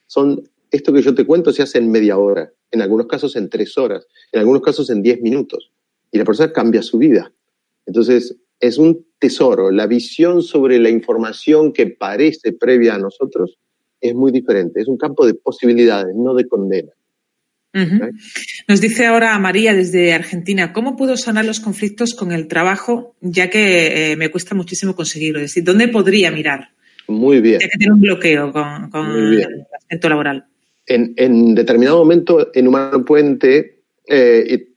[0.09, 3.49] Son, esto que yo te cuento se hace en media hora, en algunos casos en
[3.49, 5.70] tres horas, en algunos casos en diez minutos,
[6.11, 7.32] y la persona cambia su vida.
[7.86, 9.70] Entonces, es un tesoro.
[9.70, 13.61] La visión sobre la información que parece previa a nosotros
[14.01, 14.80] es muy diferente.
[14.80, 16.97] Es un campo de posibilidades, no de condena.
[17.72, 23.50] Nos dice ahora María desde Argentina, ¿cómo puedo sanar los conflictos con el trabajo ya
[23.50, 25.38] que eh, me cuesta muchísimo conseguirlo?
[25.40, 26.70] Es decir, ¿dónde podría mirar?
[27.08, 27.60] Muy bien.
[27.60, 30.46] Ya que tiene un bloqueo con, el aspecto laboral.
[30.86, 34.68] En, determinado momento en Humano Puente eh,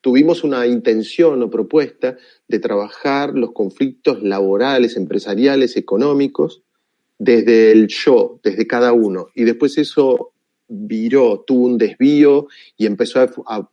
[0.00, 2.16] tuvimos una intención o propuesta
[2.46, 6.62] de trabajar los conflictos laborales, empresariales, económicos,
[7.18, 9.28] desde el yo, desde cada uno.
[9.34, 10.32] Y después eso
[10.68, 12.46] viró, tuvo un desvío
[12.76, 13.68] y empezó a,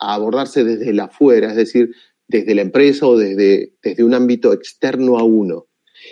[0.00, 1.94] abordarse desde el afuera, es decir,
[2.28, 5.66] desde la empresa o desde, desde un ámbito externo a uno.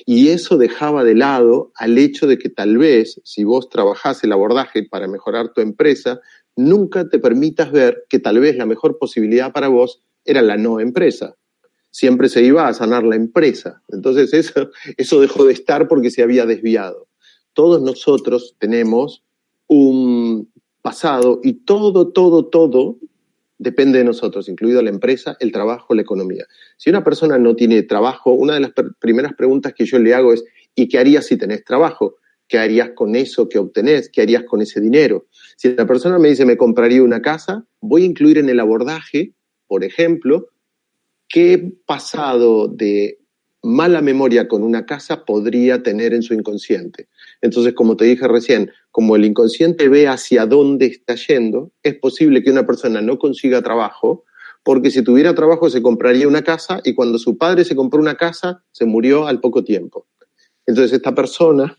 [0.05, 4.32] Y eso dejaba de lado al hecho de que tal vez, si vos trabajás el
[4.32, 6.20] abordaje para mejorar tu empresa,
[6.57, 10.80] nunca te permitas ver que tal vez la mejor posibilidad para vos era la no
[10.80, 11.37] empresa
[11.97, 13.82] siempre se iba a sanar la empresa.
[13.89, 14.68] Entonces eso,
[14.99, 17.09] eso dejó de estar porque se había desviado.
[17.55, 19.24] Todos nosotros tenemos
[19.69, 20.51] un
[20.83, 22.99] pasado y todo, todo, todo
[23.59, 26.45] depende de nosotros, incluido la empresa, el trabajo, la economía.
[26.77, 30.33] Si una persona no tiene trabajo, una de las primeras preguntas que yo le hago
[30.33, 30.45] es,
[30.75, 32.17] ¿y qué harías si tenés trabajo?
[32.49, 34.09] ¿Qué harías con eso que obtenés?
[34.11, 35.27] ¿Qué harías con ese dinero?
[35.57, 39.33] Si la persona me dice, me compraría una casa, voy a incluir en el abordaje,
[39.67, 40.51] por ejemplo,
[41.29, 43.19] qué pasado de
[43.67, 47.09] mala memoria con una casa podría tener en su inconsciente.
[47.43, 52.43] Entonces, como te dije recién, como el inconsciente ve hacia dónde está yendo, es posible
[52.43, 54.25] que una persona no consiga trabajo,
[54.62, 58.14] porque si tuviera trabajo se compraría una casa y cuando su padre se compró una
[58.14, 60.07] casa, se murió al poco tiempo.
[60.67, 61.77] Entonces, esta persona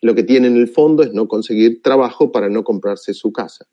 [0.00, 3.66] lo que tiene en el fondo es no conseguir trabajo para no comprarse su casa.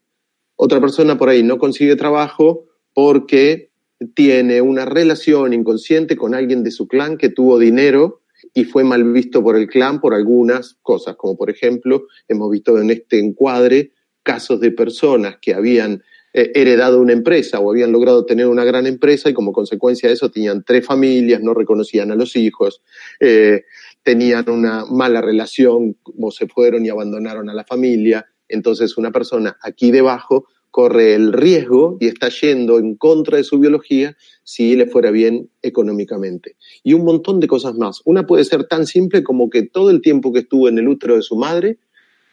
[0.55, 3.70] Otra persona por ahí no consigue trabajo porque
[4.15, 8.21] tiene una relación inconsciente con alguien de su clan que tuvo dinero
[8.53, 12.79] y fue mal visto por el clan por algunas cosas, como por ejemplo hemos visto
[12.79, 13.91] en este encuadre
[14.23, 18.87] casos de personas que habían eh, heredado una empresa o habían logrado tener una gran
[18.87, 22.81] empresa y como consecuencia de eso tenían tres familias, no reconocían a los hijos,
[23.19, 23.63] eh,
[24.03, 28.25] tenían una mala relación o se fueron y abandonaron a la familia.
[28.47, 33.59] Entonces una persona aquí debajo corre el riesgo y está yendo en contra de su
[33.59, 36.55] biología si le fuera bien económicamente.
[36.83, 38.01] Y un montón de cosas más.
[38.05, 41.15] Una puede ser tan simple como que todo el tiempo que estuvo en el útero
[41.15, 41.77] de su madre,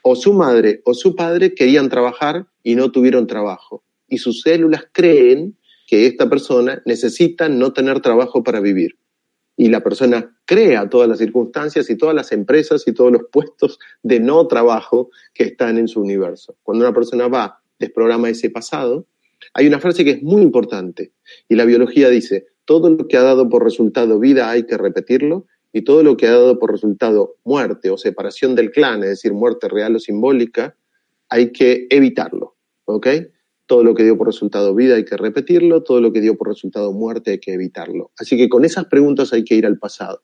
[0.02, 3.82] o su madre o su padre querían trabajar y no tuvieron trabajo.
[4.08, 8.96] Y sus células creen que esta persona necesita no tener trabajo para vivir.
[9.56, 13.78] Y la persona crea todas las circunstancias y todas las empresas y todos los puestos
[14.02, 16.56] de no trabajo que están en su universo.
[16.62, 19.06] Cuando una persona va desprograma ese pasado,
[19.54, 21.12] hay una frase que es muy importante
[21.48, 25.46] y la biología dice, todo lo que ha dado por resultado vida hay que repetirlo
[25.72, 29.32] y todo lo que ha dado por resultado muerte o separación del clan, es decir,
[29.32, 30.76] muerte real o simbólica,
[31.28, 32.56] hay que evitarlo,
[32.86, 33.06] ¿ok?
[33.68, 36.48] Todo lo que dio por resultado vida hay que repetirlo, todo lo que dio por
[36.48, 38.10] resultado muerte hay que evitarlo.
[38.18, 40.22] Así que con esas preguntas hay que ir al pasado.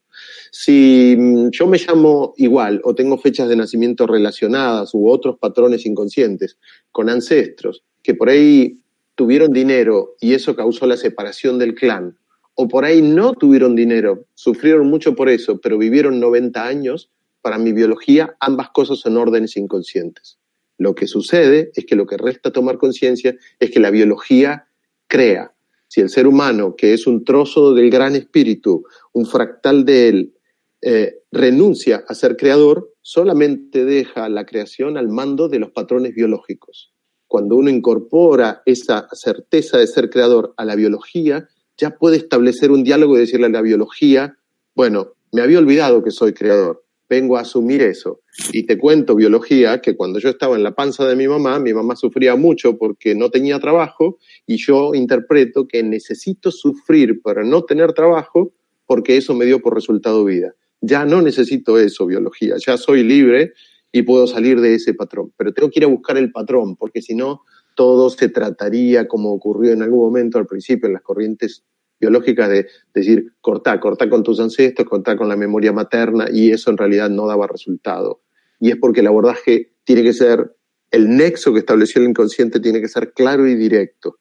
[0.50, 5.86] Si mm, yo me llamo igual o tengo fechas de nacimiento relacionadas u otros patrones
[5.86, 6.58] inconscientes
[6.90, 8.80] con ancestros, que por ahí
[9.14, 12.16] tuvieron dinero y eso causó la separación del clan,
[12.54, 17.10] o por ahí no tuvieron dinero, sufrieron mucho por eso, pero vivieron 90 años,
[17.42, 20.38] para mi biología ambas cosas son órdenes inconscientes.
[20.78, 24.66] Lo que sucede es que lo que resta tomar conciencia es que la biología
[25.06, 25.54] crea.
[25.88, 30.34] Si el ser humano, que es un trozo del gran espíritu, un fractal de él,
[30.82, 36.92] eh, renuncia a ser creador, solamente deja la creación al mando de los patrones biológicos.
[37.26, 42.84] Cuando uno incorpora esa certeza de ser creador a la biología, ya puede establecer un
[42.84, 44.36] diálogo y decirle a la biología,
[44.74, 48.20] bueno, me había olvidado que soy creador, vengo a asumir eso.
[48.52, 51.72] Y te cuento, biología, que cuando yo estaba en la panza de mi mamá, mi
[51.72, 57.64] mamá sufría mucho porque no tenía trabajo y yo interpreto que necesito sufrir para no
[57.64, 58.52] tener trabajo
[58.86, 60.54] porque eso me dio por resultado vida.
[60.80, 63.52] Ya no necesito eso, biología, ya soy libre
[63.92, 65.32] y puedo salir de ese patrón.
[65.36, 67.42] Pero tengo que ir a buscar el patrón porque si no,
[67.74, 71.64] todo se trataría como ocurrió en algún momento al principio en las corrientes
[72.00, 76.70] biológicas de decir, corta, corta con tus ancestros, corta con la memoria materna, y eso
[76.70, 78.22] en realidad no daba resultado.
[78.60, 80.54] Y es porque el abordaje tiene que ser,
[80.90, 84.18] el nexo que estableció el inconsciente tiene que ser claro y directo.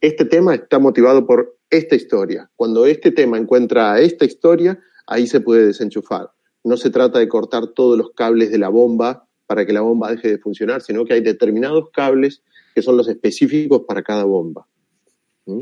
[0.00, 2.50] este tema está motivado por esta historia.
[2.56, 6.30] Cuando este tema encuentra a esta historia, ahí se puede desenchufar.
[6.64, 10.10] No se trata de cortar todos los cables de la bomba para que la bomba
[10.10, 12.42] deje de funcionar, sino que hay determinados cables
[12.74, 14.66] que son los específicos para cada bomba.
[15.46, 15.60] ¿Mm?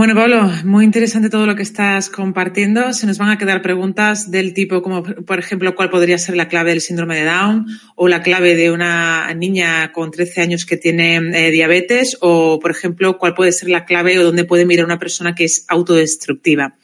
[0.00, 2.94] Bueno, Pablo, muy interesante todo lo que estás compartiendo.
[2.94, 6.48] Se nos van a quedar preguntas del tipo como, por ejemplo, cuál podría ser la
[6.48, 10.78] clave del síndrome de Down o la clave de una niña con 13 años que
[10.78, 14.86] tiene eh, diabetes o, por ejemplo, cuál puede ser la clave o dónde puede mirar
[14.86, 16.78] una persona que es autodestructiva.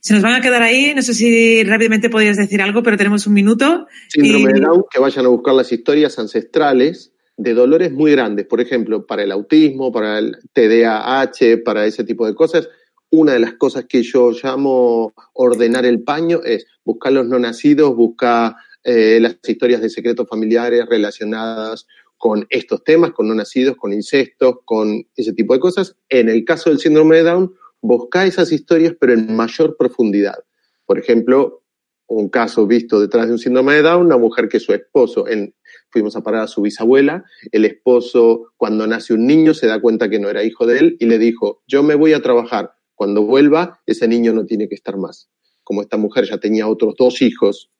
[0.00, 0.94] Se nos van a quedar ahí.
[0.96, 3.86] No sé si rápidamente podrías decir algo, pero tenemos un minuto.
[4.08, 7.09] Síndrome de Down, que vayan a buscar las historias ancestrales
[7.40, 12.26] de dolores muy grandes, por ejemplo, para el autismo, para el TDAH, para ese tipo
[12.26, 12.68] de cosas.
[13.08, 17.96] Una de las cosas que yo llamo ordenar el paño es buscar los no nacidos,
[17.96, 21.86] buscar eh, las historias de secretos familiares relacionadas
[22.18, 25.96] con estos temas, con no nacidos, con incestos, con ese tipo de cosas.
[26.10, 30.36] En el caso del síndrome de Down, busca esas historias, pero en mayor profundidad.
[30.84, 31.62] Por ejemplo,
[32.06, 35.54] un caso visto detrás de un síndrome de Down, una mujer que su esposo en
[35.90, 40.08] fuimos a parar a su bisabuela, el esposo cuando nace un niño se da cuenta
[40.08, 43.22] que no era hijo de él y le dijo, yo me voy a trabajar, cuando
[43.22, 45.30] vuelva ese niño no tiene que estar más.
[45.64, 47.70] Como esta mujer ya tenía otros dos hijos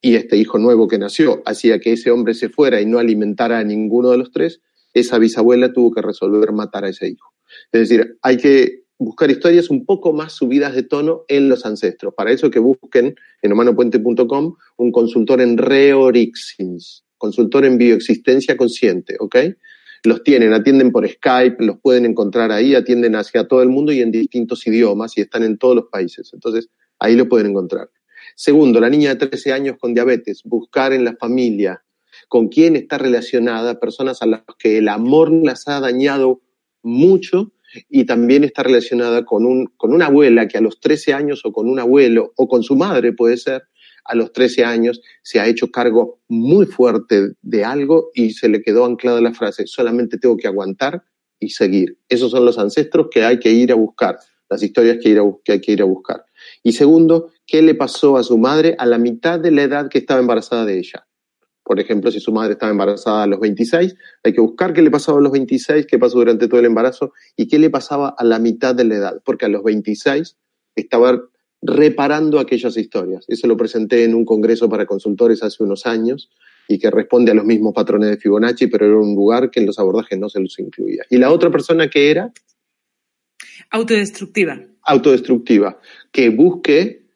[0.00, 3.58] y este hijo nuevo que nació hacía que ese hombre se fuera y no alimentara
[3.58, 4.60] a ninguno de los tres,
[4.92, 7.32] esa bisabuela tuvo que resolver matar a ese hijo.
[7.72, 12.14] Es decir, hay que buscar historias un poco más subidas de tono en los ancestros.
[12.14, 19.36] Para eso que busquen en humanopuente.com un consultor en Reorixins consultor en bioexistencia consciente, ¿ok?
[20.04, 24.02] Los tienen, atienden por Skype, los pueden encontrar ahí, atienden hacia todo el mundo y
[24.02, 26.30] en distintos idiomas y están en todos los países.
[26.34, 26.68] Entonces,
[26.98, 27.88] ahí lo pueden encontrar.
[28.36, 31.82] Segundo, la niña de 13 años con diabetes, buscar en la familia
[32.28, 36.42] con quién está relacionada, personas a las que el amor las ha dañado
[36.82, 37.52] mucho
[37.88, 41.52] y también está relacionada con, un, con una abuela que a los 13 años o
[41.52, 43.62] con un abuelo o con su madre puede ser,
[44.04, 48.62] a los 13 años se ha hecho cargo muy fuerte de algo y se le
[48.62, 51.02] quedó anclada la frase, solamente tengo que aguantar
[51.38, 51.98] y seguir.
[52.08, 55.18] Esos son los ancestros que hay que ir a buscar, las historias que,
[55.52, 56.24] hay que ir a buscar.
[56.62, 59.98] Y segundo, ¿qué le pasó a su madre a la mitad de la edad que
[59.98, 61.06] estaba embarazada de ella?
[61.62, 64.90] Por ejemplo, si su madre estaba embarazada a los 26, hay que buscar qué le
[64.90, 68.24] pasaba a los 26, qué pasó durante todo el embarazo y qué le pasaba a
[68.24, 70.36] la mitad de la edad, porque a los 26
[70.76, 71.22] estaba
[71.64, 73.24] reparando aquellas historias.
[73.26, 76.30] Eso lo presenté en un congreso para consultores hace unos años
[76.68, 79.66] y que responde a los mismos patrones de Fibonacci, pero era un lugar que en
[79.66, 81.04] los abordajes no se los incluía.
[81.08, 82.32] ¿Y la otra persona que era?
[83.70, 84.60] Autodestructiva.
[84.82, 85.80] Autodestructiva,
[86.12, 87.06] que busque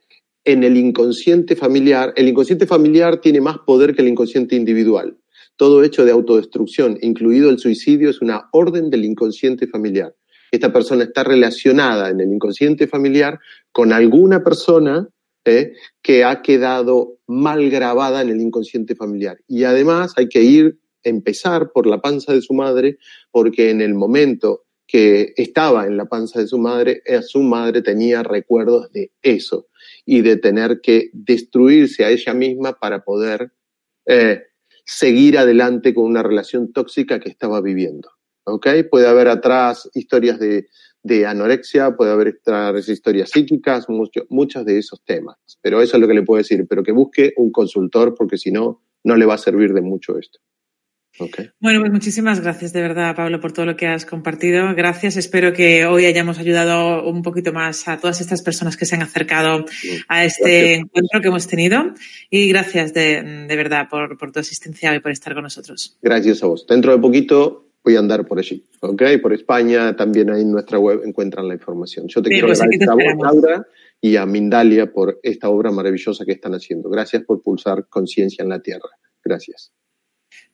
[0.44, 2.14] en el inconsciente familiar.
[2.16, 5.18] El inconsciente familiar tiene más poder que el inconsciente individual.
[5.56, 10.14] Todo hecho de autodestrucción, incluido el suicidio, es una orden del inconsciente familiar
[10.50, 13.38] esta persona está relacionada en el inconsciente familiar
[13.72, 15.08] con alguna persona
[15.44, 15.72] ¿eh?
[16.02, 19.38] que ha quedado mal grabada en el inconsciente familiar.
[19.46, 22.98] Y además hay que ir, empezar por la panza de su madre,
[23.30, 27.82] porque en el momento que estaba en la panza de su madre, eh, su madre
[27.82, 29.68] tenía recuerdos de eso
[30.06, 33.52] y de tener que destruirse a ella misma para poder
[34.06, 34.42] eh,
[34.86, 38.08] seguir adelante con una relación tóxica que estaba viviendo.
[38.90, 43.86] Puede haber atrás historias de, anorexia, puede haber atrás historias psíquicas,
[44.28, 45.36] muchos de esos temas.
[45.62, 48.50] Pero eso es lo que le puedo decir, pero que busque un consultor porque si
[48.50, 50.38] no, no le va a servir de mucho esto.
[51.60, 54.74] Bueno, pues muchísimas gracias de verdad, Pablo, por todo lo que has compartido.
[54.74, 55.16] Gracias.
[55.16, 59.02] Espero que hoy hayamos ayudado un poquito más a todas estas personas que se han
[59.02, 59.64] acercado
[60.08, 61.92] a este encuentro que hemos tenido.
[62.30, 65.96] Y gracias de, verdad por, tu asistencia y por estar con nosotros.
[66.02, 66.66] Gracias a vos.
[66.66, 69.02] Dentro de poquito voy a andar por allí, ¿ok?
[69.22, 72.06] Por España, también ahí en nuestra web encuentran la información.
[72.06, 73.66] Yo te quiero pues agradecer a vos, Laura,
[73.98, 76.90] y a Mindalia por esta obra maravillosa que están haciendo.
[76.90, 78.90] Gracias por pulsar conciencia en la Tierra.
[79.24, 79.72] Gracias.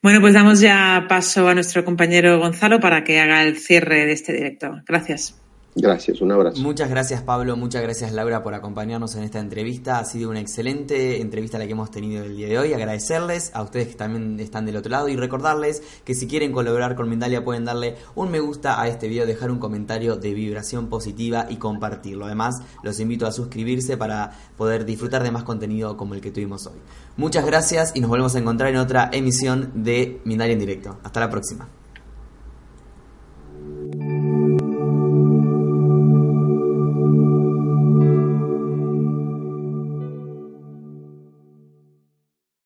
[0.01, 4.13] Bueno, pues damos ya paso a nuestro compañero Gonzalo para que haga el cierre de
[4.13, 4.81] este directo.
[4.87, 5.44] Gracias.
[5.77, 6.61] Gracias, un abrazo.
[6.61, 9.99] Muchas gracias Pablo, muchas gracias Laura por acompañarnos en esta entrevista.
[9.99, 12.73] Ha sido una excelente entrevista la que hemos tenido el día de hoy.
[12.73, 16.95] Agradecerles a ustedes que también están del otro lado y recordarles que si quieren colaborar
[16.95, 20.87] con Mindalia pueden darle un me gusta a este video, dejar un comentario de vibración
[20.87, 22.25] positiva y compartirlo.
[22.25, 26.67] Además, los invito a suscribirse para poder disfrutar de más contenido como el que tuvimos
[26.67, 26.79] hoy.
[27.17, 30.99] Muchas gracias y nos volvemos a encontrar en otra emisión de Mindalia en directo.
[31.03, 31.67] Hasta la próxima.